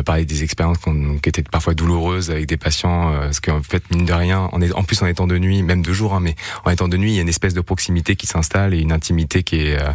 parler 0.06 0.26
des 0.26 0.44
expériences 0.48 0.80
qui 1.22 1.30
étaient 1.30 1.44
parfois 1.44 1.74
douloureuses 1.76 2.32
avec 2.32 2.46
des 2.48 2.58
patients, 2.58 3.12
euh, 3.14 3.20
parce 3.28 3.40
qu'en 3.40 3.62
fait, 3.62 3.84
mine 3.92 4.06
de 4.06 4.14
rien, 4.14 4.50
en, 4.52 4.62
est, 4.62 4.72
en 4.74 4.84
plus 4.84 5.02
en 5.04 5.06
étant 5.08 5.28
de 5.28 5.38
nuit, 5.38 5.62
même 5.62 5.84
de 5.84 5.94
jour, 5.94 6.14
hein, 6.16 6.20
mais 6.22 6.36
en 6.66 6.72
étant 6.72 6.88
de 6.88 6.98
nuit, 6.98 7.12
il 7.12 7.16
y 7.16 7.20
a 7.20 7.22
une 7.22 7.30
espèce 7.30 7.54
de 7.54 7.62
proximité 7.62 8.16
qui 8.16 8.26
s'installe 8.28 8.74
et 8.74 8.80
une 8.80 8.92
intimité 8.92 9.44
qui 9.44 9.58
est... 9.68 9.78
euh, 9.80 9.92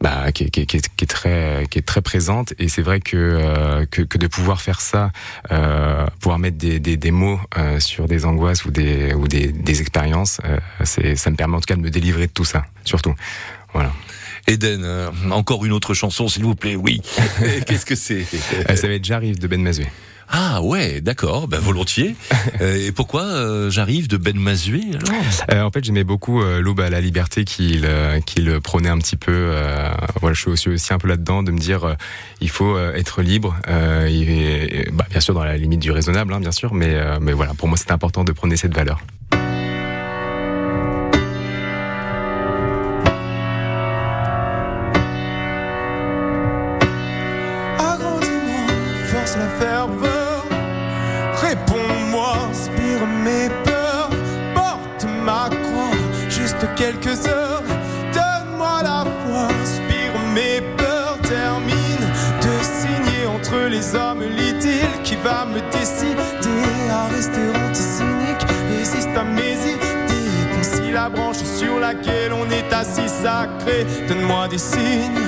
bah, 0.00 0.32
qui, 0.32 0.44
est- 0.44 0.50
qui, 0.50 0.76
est- 0.76 1.06
très 1.06 1.64
qui 1.70 1.78
est 1.78 1.86
très 1.86 2.02
présente. 2.02 2.54
Et 2.58 2.68
c'est 2.68 2.82
vrai 2.82 2.98
que, 2.98 3.16
euh, 3.16 3.86
que 3.86 4.18
de 4.18 4.26
pouvoir 4.26 4.60
faire 4.60 4.80
ça 4.80 5.12
pouvoir 6.20 6.38
mettre 6.40 6.56
des, 6.58 6.80
des, 6.80 7.10
mots 7.12 7.38
sur 7.78 8.06
des 8.08 8.24
angoisses 8.24 8.64
ou 8.64 8.72
des 8.72 9.14
ou 9.14 9.28
des, 9.28 9.46
des 9.52 9.80
expériences 9.80 10.40
c'est 10.82 11.14
ça 11.14 11.30
me 11.30 11.36
permet 11.36 11.56
en 11.56 11.60
tout 11.60 11.66
cas 11.72 11.76
de 11.76 11.82
me 11.86 11.90
délivrer 11.90 12.26
de 12.26 12.32
tout 12.32 12.44
ça 12.44 12.64
surtout. 12.84 13.14
Voilà 13.74 13.92
Eden, 14.48 14.82
euh, 14.84 15.10
encore 15.30 15.64
une 15.64 15.72
autre 15.72 15.94
chanson 15.94 16.28
s'il 16.28 16.44
vous 16.44 16.54
plaît. 16.54 16.76
Oui. 16.76 17.00
Qu'est-ce 17.66 17.86
que 17.86 17.94
c'est? 17.94 18.24
Euh, 18.68 18.76
ça 18.76 18.88
va 18.88 18.94
être 18.94 19.04
j'arrive 19.04 19.38
de 19.38 19.46
Ben 19.46 19.62
Mazué 19.62 19.86
Ah 20.28 20.60
ouais, 20.62 21.00
d'accord, 21.00 21.48
ben 21.48 21.58
volontiers. 21.58 22.16
Euh, 22.60 22.88
et 22.88 22.92
pourquoi 22.92 23.22
euh, 23.22 23.70
j'arrive 23.70 24.08
de 24.08 24.16
Ben 24.16 24.36
Mazué 24.36 24.82
alors? 25.48 25.66
En 25.66 25.70
fait, 25.70 25.84
j'aimais 25.84 26.04
beaucoup 26.04 26.42
l'aube 26.42 26.80
à 26.80 26.90
la 26.90 27.00
liberté 27.00 27.44
qu'il 27.44 27.88
qu'il 28.26 28.60
prônait 28.60 28.88
un 28.88 28.98
petit 28.98 29.16
peu. 29.16 29.52
voilà, 30.20 30.34
je 30.34 30.40
suis 30.40 30.50
aussi, 30.50 30.68
aussi 30.68 30.92
un 30.92 30.98
peu 30.98 31.08
là-dedans 31.08 31.42
de 31.42 31.50
me 31.50 31.58
dire 31.58 31.96
il 32.40 32.50
faut 32.50 32.78
être 32.78 33.22
libre. 33.22 33.56
Et, 34.06 34.80
et, 34.80 34.90
bah, 34.92 35.06
bien 35.10 35.20
sûr 35.20 35.34
dans 35.34 35.44
la 35.44 35.56
limite 35.56 35.80
du 35.80 35.92
raisonnable, 35.92 36.32
hein, 36.34 36.40
bien 36.40 36.52
sûr, 36.52 36.74
mais 36.74 36.94
mais 37.20 37.32
voilà, 37.32 37.54
pour 37.54 37.68
moi 37.68 37.76
c'est 37.76 37.90
important 37.92 38.24
de 38.24 38.32
prôner 38.32 38.56
cette 38.56 38.74
valeur. 38.74 39.00
Entre 63.42 63.68
les 63.68 63.94
hommes 63.96 64.22
l'idylle 64.22 65.02
qui 65.02 65.16
va 65.16 65.44
me 65.44 65.60
décider 65.72 66.62
à 66.90 67.08
rester 67.08 67.40
anticynique. 67.66 68.44
Résiste 68.78 69.16
à 69.16 69.24
mes 69.24 69.54
idées, 69.74 70.56
concilie 70.56 70.92
la 70.92 71.08
branche 71.08 71.42
sur 71.42 71.80
laquelle 71.80 72.32
on 72.32 72.48
est 72.50 72.72
assis 72.72 73.08
sacré. 73.08 73.84
Donne-moi 74.06 74.46
des 74.48 74.58
signes. 74.58 75.18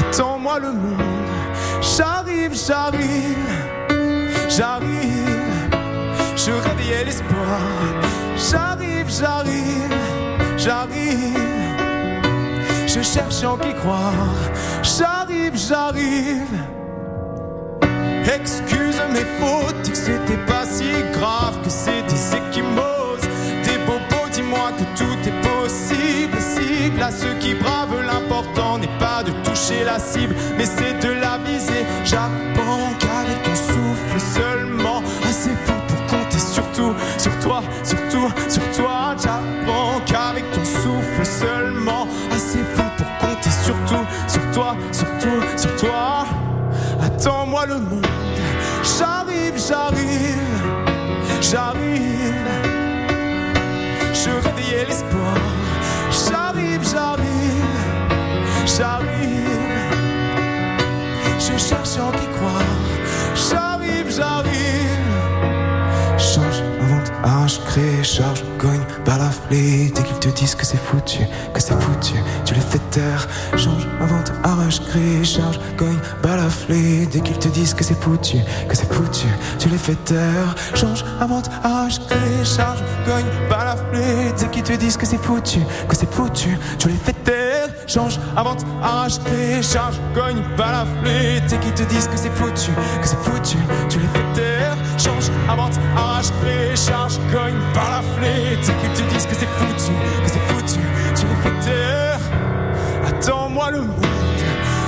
Attends-moi 0.00 0.58
le 0.58 0.72
monde, 0.72 1.30
j'arrive, 1.80 2.54
j'arrive, 2.66 3.54
j'arrive, 4.48 5.68
je 6.36 6.50
réveillais 6.68 7.04
l'espoir, 7.04 7.60
j'arrive, 8.50 9.08
j'arrive, 9.08 9.94
j'arrive, 10.56 11.38
je 12.86 13.02
cherche 13.02 13.44
en 13.44 13.56
qui 13.56 13.72
croire, 13.74 14.12
j'arrive, 14.82 15.54
j'arrive. 15.54 16.85
Excuse 18.34 19.00
mes 19.12 19.24
fautes, 19.38 19.88
que 19.88 19.96
c'était 19.96 20.44
pas 20.46 20.66
si 20.66 20.90
grave, 21.12 21.62
que 21.62 21.70
c'est 21.70 22.02
des 22.02 22.36
échymoses, 22.36 23.22
des 23.64 23.78
bobos, 23.86 24.28
dis-moi 24.32 24.72
que 24.76 24.82
tout 24.98 25.16
est 25.24 25.40
possible, 25.48 26.36
cible 26.40 27.02
à 27.02 27.12
ceux 27.12 27.34
qui 27.38 27.54
bravent 27.54 28.02
l'important 28.02 28.78
n'est 28.78 28.98
pas 28.98 29.22
de 29.22 29.30
toucher 29.44 29.84
la 29.84 30.00
cible, 30.00 30.34
mais 30.58 30.66
c'est 30.66 30.98
de 31.06 31.12
la 31.12 31.38
viser. 31.38 31.86
J'apprends 32.04 32.90
qu'avec 32.98 33.42
ton 33.44 33.54
souffle 33.54 34.20
seulement, 34.34 35.02
assez 35.22 35.54
fort 35.64 35.82
pour 35.86 36.06
compter 36.06 36.38
sur 36.38 36.64
tout, 36.72 36.94
sur 37.18 37.38
toi, 37.38 37.62
surtout, 37.84 38.28
sur 38.48 38.62
toi. 38.72 39.14
J'apprends 39.22 39.85
Attends-moi 47.26 47.66
le 47.66 47.78
monde, 47.80 48.06
j'arrive, 48.84 49.54
j'arrive, 49.56 50.38
j'arrive. 51.40 52.34
Je 54.14 54.30
réveillais 54.30 54.84
l'espoir, 54.86 55.34
j'arrive, 56.08 56.88
j'arrive, 56.88 57.64
j'arrive. 58.64 59.48
Je 61.40 61.58
cherche 61.58 61.98
en 61.98 62.12
qui 62.12 62.26
croire, 62.28 62.62
j'arrive, 63.34 64.08
j'arrive. 64.08 64.85
Arrache, 67.26 67.58
crée, 67.64 68.04
charge, 68.04 68.44
cogne, 68.56 68.84
balaflé. 69.04 69.90
Dès 69.92 70.02
qu'ils 70.04 70.20
te 70.20 70.28
disent 70.28 70.54
que 70.54 70.64
c'est 70.64 70.76
foutu, 70.76 71.26
que 71.52 71.60
c'est 71.60 71.74
foutu, 71.74 72.14
tu 72.44 72.54
les 72.54 72.60
fais 72.60 72.78
taire. 72.92 73.26
Change, 73.56 73.84
invente, 74.00 74.32
arrache, 74.44 74.78
crée, 74.80 75.24
charge, 75.24 75.58
cogne, 75.76 75.98
balaflé. 76.22 77.06
Dès 77.06 77.18
qu'ils 77.18 77.38
te 77.38 77.48
disent 77.48 77.74
que 77.74 77.82
c'est 77.82 78.00
foutu, 78.00 78.36
que 78.68 78.76
c'est 78.76 78.92
foutu, 78.92 79.26
tu 79.58 79.68
les 79.68 79.76
fais 79.76 79.96
taire. 80.04 80.54
Change, 80.76 81.04
invente, 81.20 81.50
arrache, 81.64 81.98
crée, 82.06 82.44
charge, 82.44 82.78
cogne, 83.04 83.26
balaflé. 83.50 84.32
Dès 84.38 84.46
qu'ils 84.46 84.62
te 84.62 84.74
disent 84.74 84.96
que 84.96 85.06
c'est 85.06 85.20
foutu, 85.20 85.58
que 85.88 85.96
c'est 85.96 86.12
foutu, 86.14 86.56
tu 86.78 86.86
les 86.86 86.94
fais 86.94 87.12
taire. 87.12 87.45
Change, 87.86 88.18
invente, 88.36 88.64
arrache, 88.82 89.18
crée, 89.20 89.62
charge, 89.62 89.94
cogne, 90.12 90.42
balaflé. 90.56 91.40
Dès 91.48 91.56
qu'ils 91.58 91.72
te 91.72 91.84
disent 91.84 92.08
que 92.08 92.16
c'est 92.16 92.34
foutu, 92.34 92.72
que 93.00 93.06
c'est 93.06 93.22
foutu, 93.22 93.58
tu 93.88 93.98
les 94.00 94.08
fais 94.08 94.24
taire. 94.34 94.76
Change, 94.98 95.30
invente, 95.48 95.78
arrache, 95.96 96.30
crée, 96.42 96.74
charge, 96.74 97.18
cogne, 97.32 97.54
balaflé. 97.72 98.56
Dès 98.56 98.72
qu'ils 98.72 98.92
te 98.92 99.14
disent 99.14 99.26
que 99.26 99.34
c'est 99.36 99.48
foutu, 99.58 99.92
que 100.24 100.28
c'est 100.28 100.46
foutu, 100.48 100.80
tu 101.14 101.26
les 101.26 101.36
fais 101.42 101.70
taire. 101.70 102.18
Attends-moi 103.06 103.70
le 103.70 103.82
monde, 103.82 104.42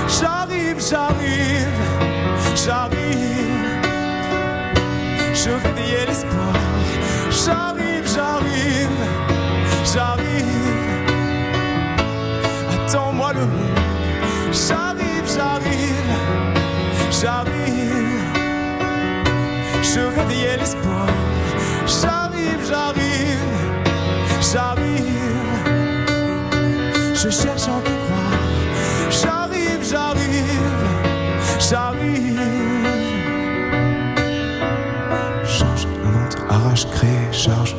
j'arrive, 0.07 0.77
j'arrive, 0.79 1.67
j'arrive. 2.53 3.29
Je 5.33 5.49
réveillais 5.51 6.05
l'espoir, 6.05 6.53
j'arrive, 7.31 8.05
j'arrive, 8.13 8.89
j'arrive. 9.85 10.78
J'arrive, 14.51 15.25
j'arrive, 15.25 16.11
j'arrive. 17.09 17.79
Je 19.81 19.99
réveillais 19.99 20.57
l'espoir, 20.57 21.07
j'arrive, 21.87 22.61
j'arrive, 22.67 23.45
j'arrive. 24.41 25.09
Je 27.15 27.29
cherche 27.29 27.67
en 27.67 27.79
qui 27.81 27.93
croire, 28.05 28.39
j'arrive, 29.09 29.83
j'arrive, 29.89 30.73
j'arrive. 31.59 32.39
Change, 35.45 35.87
invente, 36.05 36.37
arrache, 36.49 36.85
crée, 36.89 37.27
charge, 37.31 37.75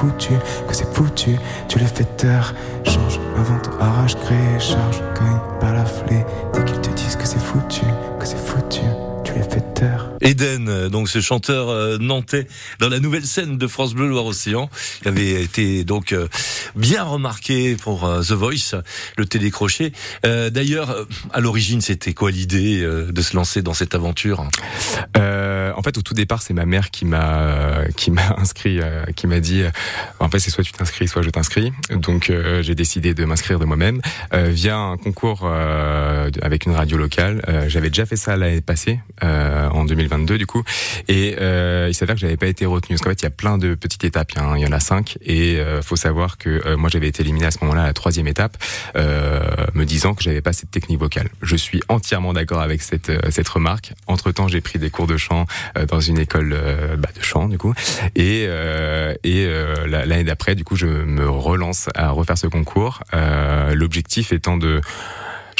foutu, 0.00 0.32
que 0.66 0.74
c'est 0.74 0.92
foutu, 0.94 1.36
tu 1.68 1.78
les 1.78 1.86
fais 1.86 2.04
taire. 2.04 2.54
Change, 2.84 3.20
invente, 3.36 3.68
arrache, 3.80 4.16
crée, 4.16 4.58
charge, 4.58 5.02
cogne, 5.14 5.40
balaflé. 5.60 6.24
Eden, 10.30 10.68
euh, 10.68 10.88
donc 10.88 11.08
ce 11.08 11.20
chanteur 11.20 11.68
euh, 11.70 11.98
nantais 11.98 12.46
dans 12.78 12.88
la 12.88 13.00
nouvelle 13.00 13.26
scène 13.26 13.58
de 13.58 13.66
France 13.66 13.94
Bleu 13.94 14.06
Loire-Océan, 14.06 14.70
qui 15.02 15.08
avait 15.08 15.42
été 15.42 15.82
donc 15.82 16.12
euh, 16.12 16.28
bien 16.76 17.02
remarqué 17.02 17.74
pour 17.74 18.02
The 18.02 18.32
Voice, 18.32 18.80
le 19.16 19.26
télécrochet. 19.26 19.92
D'ailleurs, 20.22 21.06
à 21.32 21.40
l'origine, 21.40 21.80
c'était 21.80 22.12
quoi 22.12 22.30
l'idée 22.30 22.82
de 22.82 23.22
se 23.22 23.34
lancer 23.34 23.62
dans 23.62 23.74
cette 23.74 23.94
aventure? 23.94 24.46
En 25.16 25.82
fait, 25.82 25.98
au 25.98 26.02
tout 26.02 26.14
départ, 26.14 26.42
c'est 26.42 26.54
ma 26.54 26.66
mère 26.66 26.90
qui 26.90 27.04
m'a 27.04 27.84
qui 27.96 28.10
m'a 28.10 28.36
inscrit, 28.38 28.80
qui 29.16 29.26
m'a 29.26 29.40
dit, 29.40 29.62
en 30.18 30.28
fait, 30.28 30.38
c'est 30.38 30.50
soit 30.50 30.64
tu 30.64 30.72
t'inscris, 30.72 31.08
soit 31.08 31.22
je 31.22 31.30
t'inscris. 31.30 31.72
Donc, 31.90 32.32
j'ai 32.60 32.74
décidé 32.74 33.14
de 33.14 33.24
m'inscrire 33.24 33.58
de 33.58 33.64
moi-même 33.64 34.00
via 34.32 34.76
un 34.76 34.96
concours 34.96 35.50
avec 36.42 36.66
une 36.66 36.72
radio 36.72 36.96
locale. 36.96 37.66
J'avais 37.68 37.88
déjà 37.88 38.06
fait 38.06 38.16
ça 38.16 38.36
l'année 38.36 38.60
passée, 38.60 39.00
en 39.22 39.84
2022 40.20 40.38
du 40.38 40.46
coup, 40.46 40.62
et 41.08 41.36
euh, 41.40 41.86
il 41.88 41.94
s'avère 41.94 42.14
que 42.14 42.20
j'avais 42.20 42.36
pas 42.36 42.46
été 42.46 42.66
retenu. 42.66 42.96
Parce 42.96 43.02
qu'en 43.02 43.10
fait, 43.10 43.20
il 43.22 43.24
y 43.24 43.26
a 43.26 43.30
plein 43.30 43.58
de 43.58 43.74
petites 43.74 44.04
étapes. 44.04 44.32
Il 44.36 44.60
y 44.62 44.66
en 44.66 44.72
a- 44.72 44.80
cinq, 44.80 45.18
et 45.22 45.58
euh, 45.58 45.82
faut 45.82 45.96
savoir 45.96 46.38
que 46.38 46.48
euh, 46.66 46.76
moi, 46.76 46.88
j'avais 46.90 47.08
été 47.08 47.22
éliminé 47.22 47.46
à 47.46 47.50
ce 47.50 47.58
moment-là 47.62 47.82
à 47.82 47.86
la 47.86 47.92
troisième 47.92 48.26
étape, 48.26 48.56
euh, 48.96 49.40
me 49.74 49.84
disant 49.84 50.14
que 50.14 50.22
j'avais 50.22 50.40
pas 50.40 50.52
cette 50.54 50.70
technique 50.70 50.98
vocale. 50.98 51.28
Je 51.42 51.54
suis 51.56 51.80
entièrement 51.88 52.32
d'accord 52.32 52.60
avec 52.60 52.80
cette 52.82 53.10
euh, 53.10 53.18
cette 53.30 53.48
remarque. 53.48 53.92
Entre 54.06 54.32
temps, 54.32 54.48
j'ai 54.48 54.60
pris 54.62 54.78
des 54.78 54.90
cours 54.90 55.06
de 55.06 55.16
chant 55.18 55.44
euh, 55.76 55.84
dans 55.86 56.00
une 56.00 56.18
école 56.18 56.56
bah, 56.98 57.08
de 57.16 57.22
chant 57.22 57.46
du 57.48 57.58
coup, 57.58 57.74
et 58.16 58.44
et 59.24 59.46
la- 59.86 60.06
l'année 60.06 60.24
d'après, 60.24 60.54
du 60.54 60.64
coup, 60.64 60.76
je 60.76 60.86
me 60.86 61.28
relance 61.28 61.88
à 61.94 62.10
refaire 62.10 62.38
ce 62.38 62.46
concours. 62.46 63.02
L'objectif 63.74 64.32
étant 64.32 64.56
de 64.56 64.80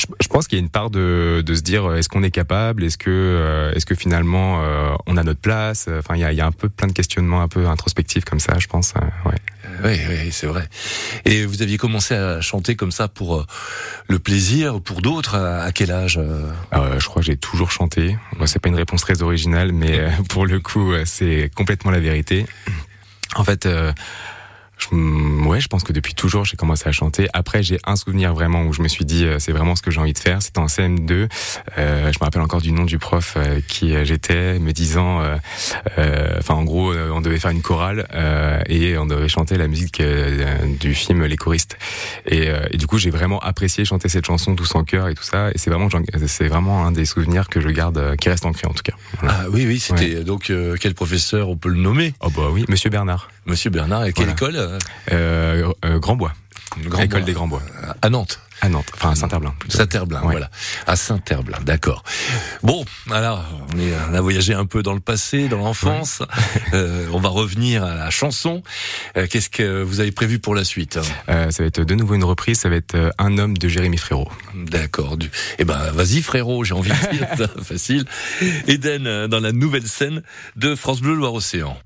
je, 0.00 0.06
je 0.20 0.28
pense 0.28 0.48
qu'il 0.48 0.58
y 0.58 0.60
a 0.60 0.64
une 0.64 0.70
part 0.70 0.90
de, 0.90 1.42
de 1.44 1.54
se 1.54 1.62
dire 1.62 1.84
euh, 1.84 1.96
est-ce 1.96 2.08
qu'on 2.08 2.22
est 2.22 2.30
capable, 2.30 2.84
est-ce 2.84 2.98
que 2.98 3.10
euh, 3.10 3.72
est-ce 3.74 3.86
que 3.86 3.94
finalement 3.94 4.62
euh, 4.62 4.94
on 5.06 5.16
a 5.16 5.22
notre 5.22 5.40
place. 5.40 5.88
Enfin, 5.98 6.16
il 6.16 6.20
y 6.20 6.24
a, 6.24 6.32
il 6.32 6.38
y 6.38 6.40
a 6.40 6.46
un 6.46 6.52
peu 6.52 6.68
plein 6.68 6.88
de 6.88 6.92
questionnements 6.92 7.42
un 7.42 7.48
peu 7.48 7.66
introspectifs 7.68 8.24
comme 8.24 8.40
ça, 8.40 8.58
je 8.58 8.66
pense. 8.66 8.94
euh, 8.96 9.28
ouais. 9.28 9.36
Oui, 9.84 9.98
oui, 10.08 10.32
c'est 10.32 10.46
vrai. 10.46 10.68
Et 11.24 11.44
vous 11.44 11.62
aviez 11.62 11.78
commencé 11.78 12.14
à 12.14 12.40
chanter 12.40 12.76
comme 12.76 12.90
ça 12.90 13.08
pour 13.08 13.36
euh, 13.36 13.46
le 14.08 14.18
plaisir, 14.18 14.80
pour 14.80 15.00
d'autres, 15.00 15.36
à, 15.36 15.70
quel 15.72 15.90
âge 15.90 16.18
euh? 16.18 16.50
Euh, 16.74 16.98
je 16.98 17.06
crois 17.06 17.22
que 17.22 17.26
j'ai 17.26 17.36
toujours 17.36 17.70
chanté. 17.70 18.16
C'est 18.46 18.58
pas 18.58 18.68
une 18.68 18.74
réponse 18.74 19.02
très 19.02 19.22
originale, 19.22 19.72
mais 19.72 20.00
euh, 20.00 20.10
pour 20.28 20.46
le 20.46 20.60
coup, 20.60 20.92
euh, 20.92 21.04
c'est 21.06 21.50
complètement 21.54 21.90
la 21.90 22.00
vérité. 22.00 22.46
En 23.36 23.44
fait, 23.44 23.64
euh, 23.66 23.92
je, 24.80 25.46
ouais, 25.46 25.60
je 25.60 25.68
pense 25.68 25.84
que 25.84 25.92
depuis 25.92 26.14
toujours, 26.14 26.44
j'ai 26.44 26.56
commencé 26.56 26.88
à 26.88 26.92
chanter. 26.92 27.28
Après, 27.32 27.62
j'ai 27.62 27.78
un 27.84 27.96
souvenir 27.96 28.34
vraiment 28.34 28.64
où 28.64 28.72
je 28.72 28.82
me 28.82 28.88
suis 28.88 29.04
dit, 29.04 29.24
euh, 29.24 29.38
c'est 29.38 29.52
vraiment 29.52 29.76
ce 29.76 29.82
que 29.82 29.90
j'ai 29.90 30.00
envie 30.00 30.12
de 30.12 30.18
faire. 30.18 30.42
C'était 30.42 30.58
en 30.58 30.66
CM2. 30.66 31.28
Euh, 31.78 32.12
je 32.12 32.18
me 32.18 32.24
rappelle 32.24 32.42
encore 32.42 32.60
du 32.60 32.72
nom 32.72 32.84
du 32.84 32.98
prof 32.98 33.34
euh, 33.36 33.60
qui 33.66 33.94
euh, 33.94 34.04
j'étais, 34.04 34.58
me 34.58 34.72
disant, 34.72 35.20
euh, 35.20 35.36
euh, 35.98 36.36
enfin, 36.38 36.54
en 36.54 36.64
gros, 36.64 36.92
euh, 36.92 37.10
on 37.12 37.20
devait 37.20 37.38
faire 37.38 37.50
une 37.50 37.62
chorale 37.62 38.06
euh, 38.14 38.60
et 38.66 38.96
on 38.98 39.06
devait 39.06 39.28
chanter 39.28 39.56
la 39.56 39.68
musique 39.68 40.00
euh, 40.00 40.58
du 40.78 40.94
film 40.94 41.24
Les 41.24 41.36
choristes. 41.36 41.76
Et, 42.26 42.48
euh, 42.48 42.66
et 42.70 42.76
du 42.76 42.86
coup, 42.86 42.98
j'ai 42.98 43.10
vraiment 43.10 43.38
apprécié 43.40 43.84
chanter 43.84 44.08
cette 44.08 44.26
chanson 44.26 44.54
tous 44.54 44.74
en 44.74 44.84
chœur 44.84 45.08
et 45.08 45.14
tout 45.14 45.22
ça. 45.22 45.50
Et 45.50 45.58
c'est 45.58 45.70
vraiment, 45.70 45.88
c'est 46.26 46.48
vraiment 46.48 46.86
un 46.86 46.92
des 46.92 47.04
souvenirs 47.04 47.48
que 47.48 47.60
je 47.60 47.68
garde, 47.68 47.98
euh, 47.98 48.16
qui 48.16 48.28
reste 48.28 48.46
ancré 48.46 48.66
en 48.66 48.72
tout 48.72 48.82
cas. 48.82 48.94
Voilà. 49.20 49.40
Ah 49.42 49.44
oui, 49.50 49.66
oui, 49.66 49.78
c'était 49.78 50.24
donc 50.24 50.50
euh, 50.50 50.76
quel 50.80 50.94
professeur 50.94 51.48
on 51.48 51.56
peut 51.56 51.68
le 51.68 51.80
nommer? 51.80 52.14
Oh 52.20 52.30
bah 52.30 52.48
oui, 52.50 52.64
Monsieur 52.68 52.90
Bernard, 52.90 53.30
Monsieur 53.50 53.70
Bernard. 53.70 54.04
Et 54.06 54.12
quelle 54.12 54.26
Voilà. 54.26 54.32
école 54.32 54.56
euh, 54.56 54.78
euh, 55.12 55.72
euh, 55.84 55.98
Grand 55.98 56.14
école 56.14 57.08
Bois. 57.08 57.20
des 57.26 57.32
Grands 57.32 57.48
Bois, 57.48 57.62
À 58.00 58.08
Nantes. 58.10 58.38
à 58.62 58.68
Nantes, 58.68 58.90
enfin 58.94 59.10
à 59.10 59.14
Saint-Herblain. 59.16 59.54
Saint-Herblain, 59.68 60.20
Ouais. 60.22 60.32
voilà. 60.32 60.50
À 60.86 60.94
Saint-Herblain, 60.94 61.58
d'accord. 61.64 62.04
Bon, 62.62 62.84
alors, 63.10 63.44
on, 63.74 63.78
est, 63.78 63.92
on 64.10 64.14
a 64.14 64.20
voyagé 64.20 64.54
un 64.54 64.66
peu 64.66 64.82
dans 64.82 64.92
le 64.92 65.00
passé, 65.00 65.48
dans 65.48 65.58
l'enfance. 65.58 66.22
Euh, 66.72 67.08
on 67.12 67.18
va 67.18 67.30
revenir 67.30 67.82
à 67.82 67.94
la 67.96 68.10
chanson. 68.10 68.62
Euh, 69.16 69.26
Qu'est-ce 69.28 69.50
que 69.50 69.82
vous 69.82 69.98
avez 69.98 70.12
prévu 70.12 70.38
pour 70.38 70.54
la 70.54 70.62
suite 70.62 70.98
hein? 70.98 71.02
Euh, 71.28 71.50
ça 71.50 71.64
va 71.64 71.66
être 71.66 71.80
de 71.82 71.94
nouveau 71.96 72.14
une 72.14 72.22
reprise, 72.22 72.60
ça 72.60 72.68
va 72.68 72.76
être 72.76 73.12
Un 73.18 73.38
homme 73.38 73.58
de 73.58 73.66
Jérémy 73.66 73.96
Frérot. 73.96 74.30
D'accord. 74.54 75.16
Du... 75.16 75.28
Eh 75.58 75.64
ben, 75.64 75.90
vas-y, 75.92 76.22
frérot, 76.22 76.62
j'ai 76.62 76.74
envie 76.74 76.90
de 76.90 77.16
dire 77.16 77.26
ça, 77.36 77.48
facile. 77.64 78.04
Eden, 78.68 79.26
dans 79.26 79.40
la 79.40 79.50
nouvelle 79.50 79.88
scène 79.88 80.22
de 80.54 80.76
France 80.76 81.00
Bleu 81.00 81.14
Loire-Océan. 81.14 81.76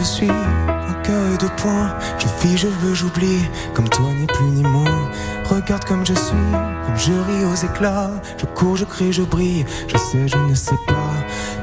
Je 0.00 0.04
suis, 0.04 0.30
un 0.30 0.94
cœur 1.02 1.22
et 1.34 1.36
deux 1.36 1.54
points. 1.58 1.94
Je 2.18 2.26
vis, 2.40 2.56
je 2.56 2.68
veux, 2.68 2.94
j'oublie, 2.94 3.42
comme 3.74 3.88
toi 3.88 4.06
ni 4.18 4.26
plus 4.26 4.46
ni 4.46 4.62
moins. 4.62 5.10
Regarde 5.44 5.84
comme 5.84 6.06
je 6.06 6.14
suis, 6.14 6.50
comme 6.84 6.96
je 6.96 7.12
ris 7.12 7.44
aux 7.44 7.54
éclats. 7.54 8.10
Je 8.38 8.46
cours, 8.46 8.76
je 8.76 8.84
crie, 8.84 9.12
je 9.12 9.22
brille, 9.22 9.66
je 9.88 9.98
sais, 9.98 10.26
je 10.26 10.38
ne 10.38 10.54
sais 10.54 10.78
pas. 10.86 11.12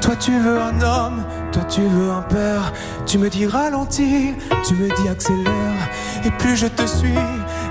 Toi 0.00 0.14
tu 0.16 0.38
veux 0.38 0.60
un 0.60 0.80
homme, 0.80 1.24
toi 1.52 1.62
tu 1.64 1.82
veux 1.82 2.10
un 2.10 2.22
père. 2.22 2.72
Tu 3.06 3.18
me 3.18 3.28
dis 3.28 3.46
ralentis, 3.46 4.34
tu 4.64 4.74
me 4.74 4.86
dis 4.86 5.08
accélère. 5.08 5.82
Et 6.24 6.30
plus 6.32 6.56
je 6.56 6.66
te 6.66 6.86
suis, 6.86 7.22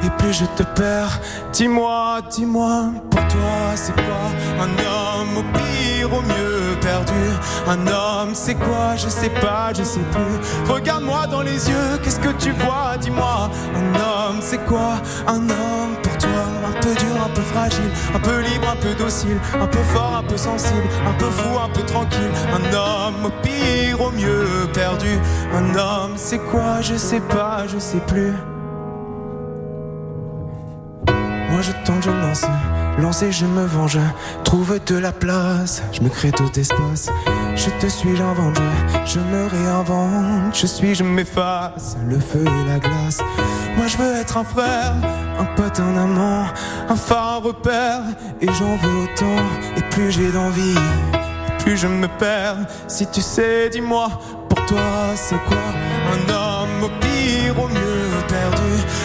et 0.04 0.10
plus 0.18 0.34
je 0.34 0.46
te 0.58 0.64
perds. 0.64 1.20
Dis-moi, 1.54 2.20
dis-moi, 2.30 2.92
pour 3.10 3.22
toi 3.28 3.76
c'est 3.76 3.94
quoi 3.94 4.24
un 4.60 4.70
homme? 4.70 5.38
Au 5.38 5.44
pire, 5.58 6.14
au 6.14 6.22
mieux 6.22 6.47
Un 7.68 7.88
homme 7.88 8.34
c'est 8.34 8.56
quoi? 8.56 8.96
Je 8.96 9.10
sais 9.10 9.30
pas, 9.30 9.72
je 9.78 9.84
sais 9.84 10.00
plus. 10.12 10.72
Regarde-moi 10.74 11.28
dans 11.28 11.42
les 11.42 11.70
yeux, 11.70 11.98
qu'est-ce 12.04 12.20
que 12.20 12.32
tu 12.40 12.52
vois? 12.52 12.98
Dis-moi, 13.00 13.50
un 13.76 13.96
homme 13.96 14.38
c'est 14.42 14.64
quoi? 14.66 15.02
Un 15.28 15.50
homme 15.50 15.96
pour 16.02 16.18
toi, 16.18 16.44
un 16.66 16.80
peu 16.80 16.94
dur, 16.96 17.16
un 17.26 17.30
peu 17.30 17.42
fragile, 17.42 17.92
un 18.16 18.20
peu 18.20 18.40
libre, 18.42 18.70
un 18.72 18.76
peu 18.78 18.94
docile, 18.94 19.38
un 19.62 19.68
peu 19.68 19.84
fort, 19.94 20.16
un 20.18 20.24
peu 20.24 20.38
sensible, 20.38 20.88
un 21.06 21.14
peu 21.14 21.30
fou, 21.30 21.60
un 21.60 21.70
peu 21.70 21.84
tranquille. 21.84 22.32
Un 22.54 22.74
homme 22.74 23.26
au 23.26 23.32
pire, 23.44 24.02
au 24.02 24.12
mieux 24.12 24.68
perdu. 24.74 25.20
Un 25.54 25.76
homme 25.76 26.14
c'est 26.16 26.40
quoi? 26.40 26.82
Je 26.82 26.96
sais 26.96 27.22
pas, 27.22 27.68
je 27.68 27.80
sais 27.80 28.02
plus. 28.08 28.34
Moi 31.50 31.62
je 31.62 31.72
tente, 31.86 32.04
je 32.04 32.12
lance, 32.12 32.46
lancer, 32.98 33.32
je 33.32 33.46
me 33.46 33.66
venge, 33.66 34.00
trouve 34.44 34.80
de 34.86 34.98
la 34.98 35.12
place, 35.12 35.84
je 35.92 36.02
me 36.02 36.10
crée 36.10 36.32
tout 36.32 36.60
espace. 36.60 37.10
Je 37.56 37.70
te 37.80 37.88
suis, 37.88 38.16
j'invente, 38.16 38.60
je, 39.06 39.20
me 39.20 39.48
réinvente. 39.48 40.56
Je 40.56 40.68
suis, 40.68 40.96
je 40.96 41.04
m'efface, 41.04 41.98
le 42.08 42.20
feu 42.20 42.44
et 42.46 42.70
la 42.70 42.80
glace. 42.80 43.20
Moi 43.76 43.88
je 43.88 43.98
veux 43.98 44.16
être 44.16 44.38
un 44.38 44.44
frère, 44.44 44.94
un 45.40 45.46
pote, 45.56 45.80
un 45.80 45.98
amant, 45.98 46.46
un 46.90 46.96
phare, 46.96 47.38
un 47.38 47.48
repère. 47.48 48.02
Et 48.42 48.48
j'en 48.48 48.76
veux 48.78 49.04
autant, 49.04 49.44
et 49.76 49.82
plus 49.90 50.12
j'ai 50.12 50.32
d'envie, 50.32 50.78
plus 51.60 51.78
je 51.78 51.88
me 51.88 52.08
perds. 52.08 52.58
Si 52.88 53.08
tu 53.08 53.22
sais, 53.22 53.70
dis-moi, 53.70 54.10
pour 54.50 54.66
toi 54.66 54.78
c'est 55.16 55.44
quoi 55.46 55.58
un 56.14 56.30
homme 56.30 56.84
au 56.84 56.90
pire, 57.00 57.64
au 57.64 57.68
mieux? 57.68 57.97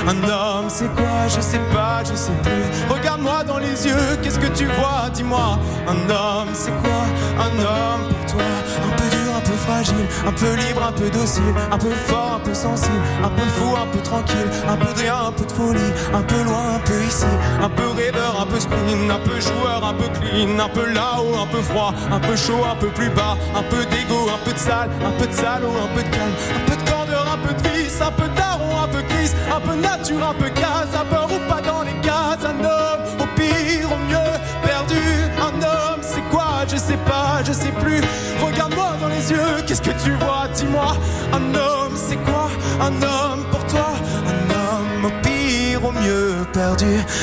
Un 0.06 0.16
homme 0.28 0.66
c'est 0.68 0.92
quoi 0.94 1.28
Je 1.28 1.40
sais 1.40 1.60
pas, 1.72 2.02
je 2.04 2.14
sais 2.16 2.32
plus 2.42 2.92
Regarde-moi 2.92 3.44
dans 3.44 3.58
les 3.58 3.86
yeux, 3.86 4.18
qu'est-ce 4.20 4.38
que 4.38 4.48
tu 4.48 4.66
vois 4.66 5.08
Dis-moi, 5.14 5.58
un 5.86 6.10
homme 6.10 6.48
c'est 6.54 6.72
quoi 6.82 7.04
Un 7.38 7.52
homme 7.60 8.08
pour 8.08 8.34
toi 8.34 8.44
Un 8.84 8.96
peu 8.96 9.04
dur, 9.16 9.36
un 9.36 9.40
peu 9.40 9.56
fragile, 9.64 10.06
un 10.26 10.32
peu 10.32 10.54
libre, 10.54 10.82
un 10.88 10.92
peu 10.92 11.08
docile 11.08 11.54
Un 11.70 11.78
peu 11.78 11.90
fort, 12.06 12.32
un 12.36 12.40
peu 12.40 12.52
sensible, 12.52 13.00
un 13.22 13.28
peu 13.28 13.42
fou, 13.42 13.76
un 13.76 13.86
peu 13.92 14.00
tranquille 14.00 14.50
Un 14.68 14.76
peu 14.76 14.92
de 14.92 14.98
rien, 14.98 15.16
un 15.28 15.32
peu 15.32 15.44
de 15.44 15.52
folie, 15.52 15.92
un 16.12 16.22
peu 16.22 16.42
loin, 16.42 16.74
un 16.76 16.80
peu 16.80 17.00
ici 17.04 17.26
Un 17.62 17.68
peu 17.68 17.86
rêveur, 17.96 18.40
un 18.40 18.46
peu 18.46 18.58
spleen, 18.58 19.08
un 19.08 19.20
peu 19.20 19.40
joueur, 19.40 19.84
un 19.84 19.94
peu 19.94 20.08
clean 20.18 20.58
Un 20.58 20.68
peu 20.68 20.86
là-haut, 20.92 21.36
un 21.40 21.46
peu 21.46 21.62
froid, 21.62 21.94
un 22.10 22.18
peu 22.18 22.34
chaud, 22.34 22.64
un 22.68 22.76
peu 22.76 22.88
plus 22.88 23.10
bas 23.10 23.36
Un 23.54 23.62
peu 23.62 23.84
d'ego, 23.86 24.28
un 24.34 24.44
peu 24.44 24.52
de 24.52 24.58
sale, 24.58 24.90
un 25.06 25.12
peu 25.12 25.28
de 25.28 25.32
salaud, 25.32 25.74
un 25.84 25.94
peu 25.94 26.02
de 26.02 26.08
calme 26.08 26.34
Un 26.56 26.70
peu 26.70 26.76
de 26.76 26.90
candeur, 26.90 27.26
un 27.32 27.38
peu 27.46 27.54
de 27.54 27.68
vice, 27.68 28.00
un 28.00 28.10
peu 28.10 28.24
un 28.24 28.51
peu 28.92 29.02
gris 29.02 29.33
Un 29.55 29.61
peu 29.61 29.74
nature, 29.74 30.28
un 30.28 30.35
peu 30.35 30.48
gaz, 30.50 30.88
un 30.94 31.05
peu 31.05 31.35
ou 31.35 31.38
pas 31.48 31.61
dans 31.61 31.83
les 31.83 31.96
gaz 32.07 32.38
Un 32.44 32.59
homme, 32.64 33.02
au 33.22 33.26
pire, 33.37 33.88
au 33.94 34.00
mieux, 34.09 34.33
perdu 34.64 35.02
Un 35.48 35.55
homme, 35.62 36.00
c'est 36.02 36.26
quoi 36.31 36.64
Je 36.70 36.76
sais 36.76 37.00
pas, 37.11 37.42
je 37.44 37.52
sais 37.52 37.72
plus. 37.83 38.00
Regarde-moi 38.44 38.90
dans 39.00 39.09
les 39.09 39.31
yeux, 39.31 39.62
qu'est-ce 39.66 39.83
que 39.83 39.96
tu 40.05 40.12
vois 40.22 40.46
Dis-moi, 40.55 40.96
un 41.33 41.55
homme, 41.55 41.96
c'est 41.96 42.20
quoi 42.28 42.48
Un 42.81 42.94
homme? 43.02 43.31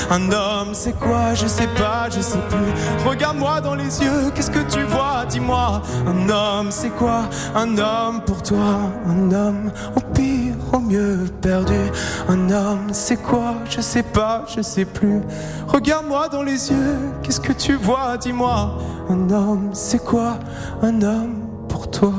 Un 0.09 0.31
homme, 0.31 0.69
c'est 0.73 0.97
quoi? 0.97 1.33
Je 1.33 1.47
sais 1.47 1.67
pas, 1.67 2.09
je 2.09 2.21
sais 2.21 2.39
plus. 2.49 3.07
Regarde-moi 3.07 3.61
dans 3.61 3.75
les 3.75 4.01
yeux, 4.01 4.31
qu'est-ce 4.33 4.51
que 4.51 4.59
tu 4.69 4.83
vois? 4.83 5.25
Dis-moi, 5.29 5.81
un 6.07 6.29
homme, 6.29 6.71
c'est 6.71 6.89
quoi? 6.89 7.29
Un 7.55 7.77
homme 7.77 8.21
pour 8.25 8.41
toi. 8.41 8.91
Un 9.07 9.31
homme, 9.31 9.71
au 9.95 9.99
pire, 10.13 10.55
au 10.73 10.79
mieux, 10.79 11.25
perdu. 11.41 11.79
Un 12.27 12.49
homme, 12.49 12.87
c'est 12.91 13.21
quoi? 13.21 13.55
Je 13.69 13.81
sais 13.81 14.03
pas, 14.03 14.45
je 14.55 14.61
sais 14.61 14.85
plus. 14.85 15.21
Regarde-moi 15.67 16.29
dans 16.29 16.43
les 16.43 16.71
yeux, 16.71 16.97
qu'est-ce 17.23 17.41
que 17.41 17.53
tu 17.53 17.75
vois? 17.75 18.17
Dis-moi, 18.17 18.77
un 19.09 19.29
homme, 19.29 19.69
c'est 19.73 20.03
quoi? 20.03 20.37
Un 20.81 21.01
homme 21.01 21.35
pour 21.67 21.89
toi 21.89 22.13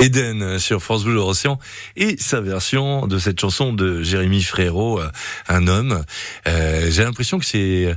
Eden 0.00 0.58
sur 0.58 0.82
France 0.82 1.04
Bleu 1.04 1.18
Océan 1.18 1.58
et 1.96 2.16
sa 2.18 2.40
version 2.40 3.06
de 3.06 3.18
cette 3.18 3.40
chanson 3.40 3.72
de 3.72 4.02
Jérémy 4.02 4.42
Frérot, 4.42 5.00
euh, 5.00 5.10
un 5.48 5.66
homme. 5.66 6.04
Euh, 6.48 6.90
J'ai 6.90 7.04
l'impression 7.04 7.38
que 7.38 7.44
c'est 7.44 7.94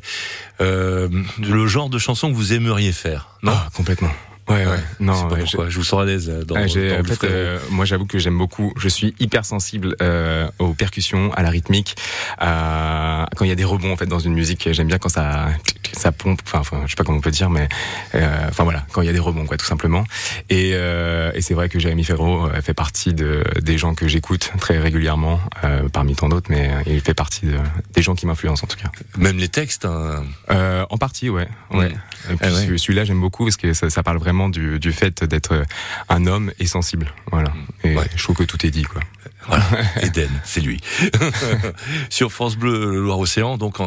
euh, 0.61 1.09
le 1.39 1.67
genre 1.67 1.89
de 1.89 1.97
chanson 1.97 2.29
que 2.29 2.35
vous 2.35 2.53
aimeriez 2.53 2.91
faire, 2.91 3.29
non? 3.41 3.53
Ah, 3.55 3.69
complètement. 3.73 4.11
Ouais, 4.49 4.65
ouais. 4.65 4.79
Non, 4.99 5.27
pas 5.29 5.35
pourquoi. 5.37 5.69
Je 5.69 5.77
vous 5.77 5.83
sens 5.83 6.01
à 6.01 6.05
l'aise 6.05 6.29
dans, 6.45 6.55
Ah, 6.55 6.67
j'ai- 6.67 6.89
dans 6.89 6.99
en 6.99 7.03
fait, 7.03 7.23
euh, 7.25 7.59
moi, 7.69 7.85
j'avoue 7.85 8.05
que 8.05 8.19
j'aime 8.19 8.37
beaucoup. 8.37 8.73
Je 8.77 8.89
suis 8.89 9.15
hyper 9.19 9.45
sensible 9.45 9.95
euh, 10.01 10.47
aux 10.59 10.73
percussions, 10.73 11.31
à 11.33 11.43
la 11.43 11.49
rythmique, 11.49 11.95
à... 12.39 13.27
quand 13.35 13.45
il 13.45 13.49
y 13.49 13.51
a 13.51 13.55
des 13.55 13.63
rebonds 13.63 13.93
en 13.93 13.97
fait 13.97 14.05
dans 14.05 14.19
une 14.19 14.33
musique. 14.33 14.67
J'aime 14.71 14.87
bien 14.87 14.97
quand 14.97 15.09
ça 15.09 15.47
ça 15.93 16.11
pompe. 16.11 16.41
Enfin, 16.53 16.81
je 16.85 16.89
sais 16.89 16.95
pas 16.95 17.03
comment 17.03 17.19
on 17.19 17.21
peut 17.21 17.31
dire, 17.31 17.49
mais 17.49 17.69
euh, 18.15 18.47
enfin 18.49 18.63
voilà, 18.63 18.83
quand 18.91 19.01
il 19.01 19.05
y 19.05 19.09
a 19.09 19.13
des 19.13 19.19
rebonds, 19.19 19.45
quoi, 19.45 19.57
tout 19.57 19.65
simplement. 19.65 20.03
Et, 20.49 20.71
euh, 20.73 21.31
et 21.35 21.41
c'est 21.41 21.53
vrai 21.53 21.69
que 21.69 21.77
Jérémy 21.79 22.03
Ferro 22.03 22.47
euh, 22.47 22.61
fait 22.61 22.73
partie 22.73 23.13
de 23.13 23.43
des 23.61 23.77
gens 23.77 23.93
que 23.93 24.07
j'écoute 24.07 24.51
très 24.59 24.79
régulièrement, 24.79 25.39
euh, 25.63 25.87
parmi 25.89 26.15
tant 26.15 26.29
d'autres, 26.29 26.49
mais 26.49 26.69
euh, 26.71 26.81
il 26.87 26.99
fait 27.01 27.13
partie 27.13 27.45
de, 27.45 27.57
des 27.93 28.01
gens 28.01 28.15
qui 28.15 28.25
m'influencent 28.25 28.63
en 28.63 28.67
tout 28.67 28.77
cas. 28.77 28.89
Même 29.17 29.37
les 29.37 29.47
textes. 29.49 29.85
hein. 29.85 30.23
Euh, 30.49 30.85
en 30.89 30.97
partie, 30.97 31.29
ouais. 31.29 31.47
ouais. 31.71 31.91
Ah 32.41 32.47
ouais. 32.47 32.51
celui- 32.65 32.79
celui-là, 32.79 33.03
j'aime 33.05 33.19
beaucoup 33.21 33.43
parce 33.45 33.57
que 33.57 33.73
ça, 33.73 33.89
ça 33.89 34.01
parle 34.01 34.17
vraiment 34.17 34.32
du, 34.49 34.79
du 34.79 34.91
fait 34.91 35.23
d'être 35.23 35.63
un 36.09 36.25
homme 36.27 36.51
et 36.59 36.65
sensible. 36.67 37.13
Voilà. 37.31 37.53
Et 37.83 37.95
Ouais. 37.95 38.07
je 38.15 38.23
trouve 38.23 38.35
que 38.37 38.43
tout 38.43 38.65
est 38.65 38.71
dit, 38.71 38.83
quoi. 38.83 39.01
Voilà, 39.47 39.63
Eden, 40.01 40.29
c'est 40.43 40.61
lui. 40.61 40.79
Sur 42.09 42.31
France 42.31 42.55
Bleu 42.55 42.99
Loire-Océan, 43.01 43.57
donc 43.57 43.77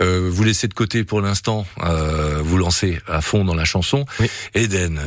euh, 0.00 0.28
vous 0.30 0.44
laissez 0.44 0.66
de 0.68 0.74
côté 0.74 1.04
pour 1.04 1.20
l'instant, 1.20 1.66
euh, 1.84 2.40
vous 2.42 2.58
lancez 2.58 2.98
à 3.06 3.20
fond 3.20 3.44
dans 3.44 3.54
la 3.54 3.64
chanson. 3.64 4.04
Oui. 4.20 4.28
Eden. 4.54 5.00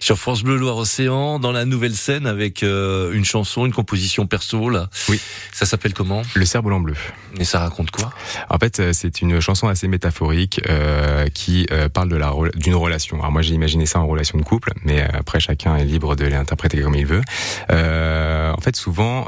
Sur 0.00 0.18
France 0.18 0.42
Bleu 0.42 0.56
Loire-Océan, 0.56 1.38
dans 1.38 1.52
la 1.52 1.64
nouvelle 1.64 1.94
scène 1.94 2.26
avec 2.26 2.62
euh, 2.62 3.12
une 3.12 3.24
chanson, 3.24 3.66
une 3.66 3.72
composition 3.72 4.26
perso 4.26 4.68
là. 4.70 4.88
Oui. 5.08 5.20
Ça 5.52 5.66
s'appelle 5.66 5.94
comment? 5.94 6.22
Le 6.34 6.44
cerf-volant 6.44 6.80
bleu. 6.80 6.94
Et 7.38 7.44
ça 7.44 7.60
raconte 7.60 7.90
quoi? 7.90 8.12
En 8.50 8.58
fait, 8.58 8.80
euh, 8.80 8.92
c'est 8.92 9.20
une 9.22 9.40
chanson 9.40 9.68
assez 9.68 9.88
métaphorique 9.88 10.60
euh, 10.68 11.26
qui 11.28 11.66
euh, 11.70 11.88
parle 11.88 12.08
de 12.08 12.16
la 12.16 12.32
d'une 12.54 12.74
relation. 12.74 13.18
Alors 13.20 13.32
moi, 13.32 13.42
j'ai 13.42 13.54
imaginé 13.54 13.86
ça 13.86 14.00
en 14.00 14.06
relation 14.06 14.38
de 14.38 14.44
couple, 14.44 14.72
mais 14.84 15.02
après, 15.02 15.40
chacun 15.40 15.76
est 15.76 15.84
libre 15.84 16.16
de 16.16 16.26
l'interpréter 16.26 16.80
comme 16.82 16.94
il 16.94 17.06
veut. 17.06 17.22
En 17.70 18.60
fait, 18.60 18.76
souvent, 18.76 19.26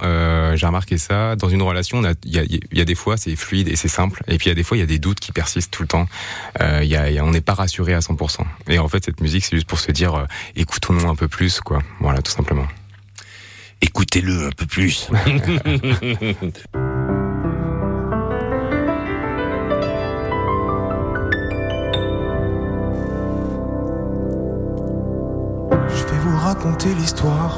j'ai 0.54 0.66
remarqué 0.66 0.98
ça 0.98 1.36
dans 1.36 1.48
une 1.48 1.62
relation. 1.62 2.02
Il 2.24 2.32
y 2.32 2.38
a, 2.38 2.42
il 2.44 2.60
y 2.72 2.80
a 2.80 2.84
des 2.84 2.94
fois, 2.94 3.16
c'est 3.16 3.36
fluide 3.36 3.68
et 3.68 3.76
c'est 3.76 3.88
simple, 3.88 4.22
et 4.28 4.38
puis 4.38 4.46
il 4.46 4.48
y 4.50 4.52
a 4.52 4.54
des 4.54 4.62
fois, 4.62 4.76
il 4.76 4.80
y 4.80 4.82
a 4.82 4.86
des 4.86 4.98
doutes 4.98 5.20
qui 5.20 5.32
persistent 5.32 5.70
tout 5.70 5.82
le 5.82 5.88
temps. 5.88 6.06
A, 6.58 6.82
y 6.84 6.96
a- 6.96 7.24
on 7.24 7.30
n'est 7.30 7.40
pas 7.40 7.54
rassuré 7.54 7.94
à 7.94 8.00
100%. 8.00 8.44
Et 8.68 8.78
en 8.78 8.88
fait, 8.88 9.04
cette 9.04 9.20
musique, 9.20 9.44
c'est 9.44 9.56
juste 9.56 9.68
pour 9.68 9.78
se 9.80 9.92
dire, 9.92 10.07
euh, 10.16 10.26
écoutons-nous 10.56 11.08
un 11.08 11.14
peu 11.14 11.28
plus, 11.28 11.60
quoi. 11.60 11.80
Voilà, 12.00 12.22
tout 12.22 12.32
simplement. 12.32 12.66
Écoutez-le 13.80 14.46
un 14.46 14.50
peu 14.50 14.66
plus. 14.66 15.08
Je 25.88 26.04
vais 26.04 26.18
vous 26.22 26.36
raconter 26.38 26.94
l'histoire 26.94 27.56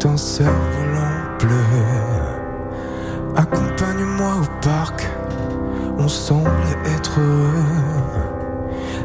d'un 0.00 0.16
cerf-volant 0.16 1.38
bleu. 1.38 1.64
Accompagne-moi 3.36 4.34
au 4.42 4.60
parc, 4.62 5.06
on 5.98 6.08
semble 6.08 6.50
être 6.84 7.20
heureux. 7.20 7.96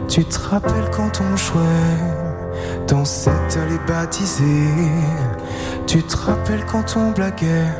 Tu 0.07 0.25
te 0.25 0.39
rappelles 0.39 0.89
quand 0.91 1.21
on 1.21 1.37
jouait 1.37 2.30
dans 2.91 3.05
cette 3.05 3.57
allée 3.57 3.79
baptisée. 3.87 4.67
Tu 5.87 6.03
te 6.03 6.17
rappelles 6.17 6.65
quand 6.65 6.97
on 6.97 7.11
blaguait 7.11 7.71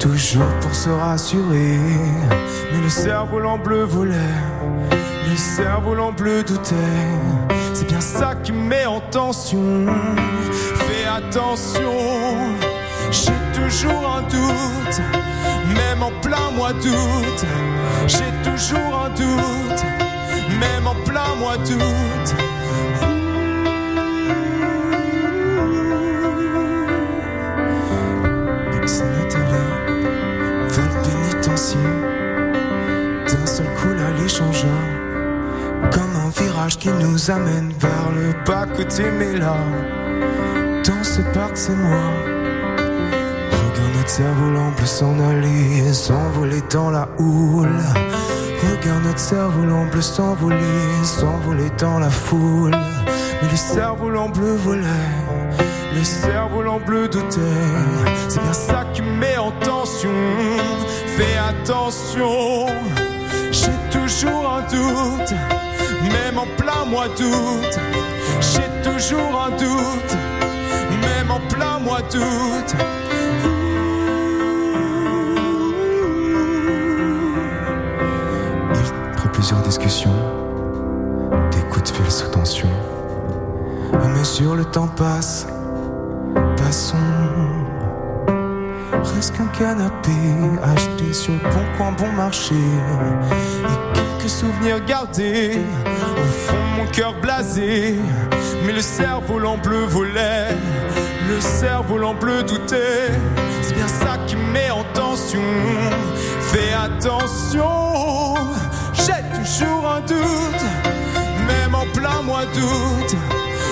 Toujours 0.00 0.52
pour 0.60 0.74
se 0.74 0.90
rassurer. 0.90 1.78
Mais 2.72 2.80
le 2.82 2.88
cerf-volant 2.88 3.58
bleu 3.58 3.84
volait 3.84 4.34
Le 5.30 5.36
cerf-volant 5.36 6.12
bleu 6.12 6.42
doutait. 6.42 6.74
C'est 7.74 7.86
bien 7.86 8.00
ça 8.00 8.34
qui 8.42 8.50
me 8.52 8.62
met 8.68 8.86
en 8.86 9.00
tension 9.00 9.86
Fais 10.52 11.06
attention. 11.06 11.92
J'ai 13.12 13.60
toujours 13.60 14.16
un 14.18 14.22
doute 14.22 15.00
Même 15.76 16.02
en 16.02 16.12
plein 16.20 16.50
mois 16.56 16.72
d'août. 16.72 17.46
J'ai 18.08 18.50
toujours 18.50 19.04
un 19.06 19.10
doute 19.10 19.84
Même 20.58 20.88
en 20.88 20.96
plein 21.04 21.36
mois 21.36 21.56
d'août 21.56 22.34
Qui 36.66 36.88
nous 36.88 37.30
amène 37.30 37.72
vers 37.78 38.10
le 38.14 38.32
bas 38.46 38.66
côté, 38.66 39.04
mais 39.18 39.38
là, 39.38 39.54
dans 40.82 41.04
ce 41.04 41.20
parc, 41.34 41.56
c'est 41.56 41.74
moi. 41.74 42.00
Regarde 43.50 43.96
notre 43.96 44.08
cerf-volant 44.08 44.70
bleu 44.74 44.86
s'en 44.86 45.20
aller, 45.20 45.92
s'envoler 45.92 46.62
dans 46.72 46.90
la 46.90 47.06
houle. 47.18 47.68
Regarde 48.62 49.04
notre 49.04 49.18
cerf-volant 49.18 49.86
bleu 49.86 50.00
s'envoler, 50.00 50.56
s'envoler 51.02 51.70
dans 51.78 51.98
la 51.98 52.10
foule. 52.10 52.70
Mais 52.70 53.48
le 53.50 53.56
cerf-volant 53.56 54.30
bleu 54.30 54.54
volait, 54.56 54.82
le 55.94 56.02
cerf-volant 56.02 56.80
bleu 56.80 57.08
doutait. 57.08 57.40
C'est 58.28 58.42
bien 58.42 58.52
ça 58.54 58.84
qui 58.94 59.02
me 59.02 59.16
met 59.18 59.36
en 59.36 59.52
tension. 59.60 60.10
Fais 61.16 61.36
attention, 61.46 62.66
j'ai 63.52 63.98
toujours 63.98 64.56
un 64.56 64.62
doute, 64.62 65.34
même 66.12 66.38
en 66.38 66.46
plein 66.56 66.84
mois 66.84 67.08
d'août. 67.08 67.78
J'ai 68.40 68.90
toujours 68.90 69.42
un 69.46 69.50
doute, 69.50 70.16
même 71.00 71.30
en 71.30 71.40
plein 71.48 71.78
mois 71.78 72.02
d'août. 72.02 72.74
Après 79.12 79.28
plusieurs 79.32 79.62
discussions, 79.62 80.14
des 81.50 81.62
coups 81.70 81.90
de 81.90 81.96
fil 81.96 82.10
sous 82.10 82.28
tension, 82.28 82.68
Mais 84.14 84.24
sur 84.24 84.54
le 84.54 84.64
temps 84.64 84.88
passe, 84.88 85.46
passons. 86.56 87.63
Reste 89.04 89.36
qu'un 89.36 89.46
canapé 89.46 90.10
acheté 90.62 91.12
sur 91.12 91.34
le 91.34 91.38
bon 91.40 91.64
coin 91.76 91.92
bon 91.92 92.10
marché. 92.12 92.54
Et 92.54 93.94
quelques 93.94 94.30
souvenirs 94.30 94.84
gardés 94.84 95.58
au 96.16 96.32
fond 96.32 96.56
mon 96.76 96.86
cœur 96.86 97.14
blasé. 97.20 97.98
Mais 98.64 98.72
le 98.72 98.80
cerf-volant 98.80 99.58
bleu 99.58 99.84
volait, 99.84 100.56
le 101.28 101.40
cerf-volant 101.40 102.14
bleu 102.14 102.42
doutait. 102.42 103.12
C'est 103.60 103.74
bien 103.74 103.88
ça 103.88 104.16
qui 104.26 104.36
me 104.36 104.52
met 104.52 104.70
en 104.70 104.84
tension. 104.94 105.42
Fais 106.40 106.72
attention, 106.72 108.34
j'ai 108.94 109.38
toujours 109.38 109.90
un 109.96 110.00
doute, 110.00 110.64
même 111.46 111.74
en 111.74 111.86
plein 111.92 112.22
mois 112.22 112.46
d'août. 112.46 113.16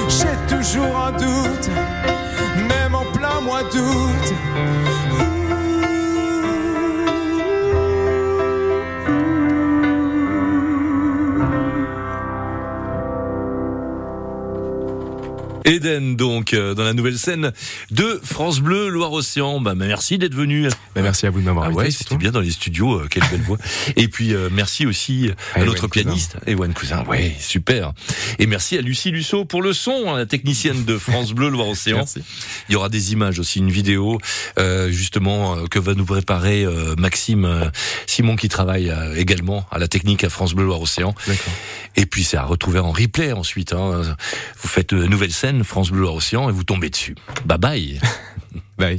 J'ai 0.09 0.57
toujours 0.57 0.97
un 1.07 1.13
doute, 1.13 1.71
en 2.95 3.05
plein 3.13 3.41
mois 3.41 3.63
d'août. 3.65 5.42
Eden, 15.65 16.17
donc, 16.17 16.55
euh, 16.55 16.75
dans 16.75 16.85
la 16.85 16.93
nouvelle 16.93 17.19
scène 17.19 17.53
de 17.91 18.21
France 18.23 18.61
Bleu 18.61 18.89
Loire-Océan. 18.89 19.61
Bah, 19.61 19.75
merci 19.75 20.19
d'être 20.19 20.35
venu. 20.35 20.69
Bah, 20.95 21.03
merci 21.03 21.27
à 21.27 21.31
vous 21.31 21.41
de 21.41 21.45
m'avoir 21.45 21.65
Ah 21.65 21.69
invité, 21.69 21.83
ouais, 21.85 21.91
c'était 21.91 22.17
bien 22.17 22.31
dans 22.31 22.41
les 22.41 22.51
studios, 22.51 23.01
euh, 23.01 23.07
quelle 23.09 23.25
belle 23.31 23.43
voix. 23.43 23.59
Et 23.97 24.09
puis 24.09 24.35
euh, 24.35 24.49
merci 24.51 24.87
aussi 24.87 25.31
à 25.55 25.65
notre 25.65 25.89
pianiste, 25.89 26.37
Ewan 26.47 26.73
Cousin. 26.75 27.05
Ouais, 27.05 27.35
super. 27.39 27.93
Et 28.39 28.47
merci 28.47 28.77
à 28.77 28.81
Lucie 28.81 29.11
Lusso 29.11 29.45
pour 29.45 29.63
le 29.63 29.73
son, 29.73 30.05
hein, 30.09 30.19
la 30.19 30.27
technicienne 30.27 30.85
de 30.85 30.99
France 30.99 31.33
Bleu 31.33 31.49
Loire-Océan. 31.49 32.05
Il 32.69 32.73
y 32.73 32.77
aura 32.77 32.89
des 32.89 33.13
images 33.13 33.39
aussi, 33.39 33.59
une 33.59 33.71
vidéo 33.71 34.19
euh, 34.59 34.91
justement 34.91 35.57
euh, 35.57 35.67
que 35.67 35.79
va 35.79 35.95
nous 35.95 36.05
préparer 36.05 36.65
euh, 36.65 36.95
Maxime 36.97 37.71
Simon 38.07 38.37
qui 38.37 38.49
travaille 38.49 38.93
également 39.17 39.67
à 39.71 39.79
la 39.79 39.89
technique 39.89 40.25
à 40.25 40.31
France 40.31 40.55
Bleu 40.55 40.65
Loire-Océan. 40.65 41.15
Et 41.97 42.07
puis 42.07 42.25
c'est 42.25 42.37
à 42.37 42.45
retrouver 42.45 42.79
en 42.79 42.93
replay 42.93 43.33
ensuite. 43.33 43.73
Hein. 43.73 44.03
Vous 44.61 44.69
faites 44.69 44.93
nouvelle 44.93 45.33
scène 45.33 45.52
France 45.63 45.91
Bleu 45.91 46.01
Loire-Océan 46.03 46.49
et 46.49 46.53
vous 46.53 46.65
tombez 46.65 46.91
dessus. 46.91 47.15
Bye 47.45 47.59
bye. 47.59 48.01
Bye. 48.79 48.91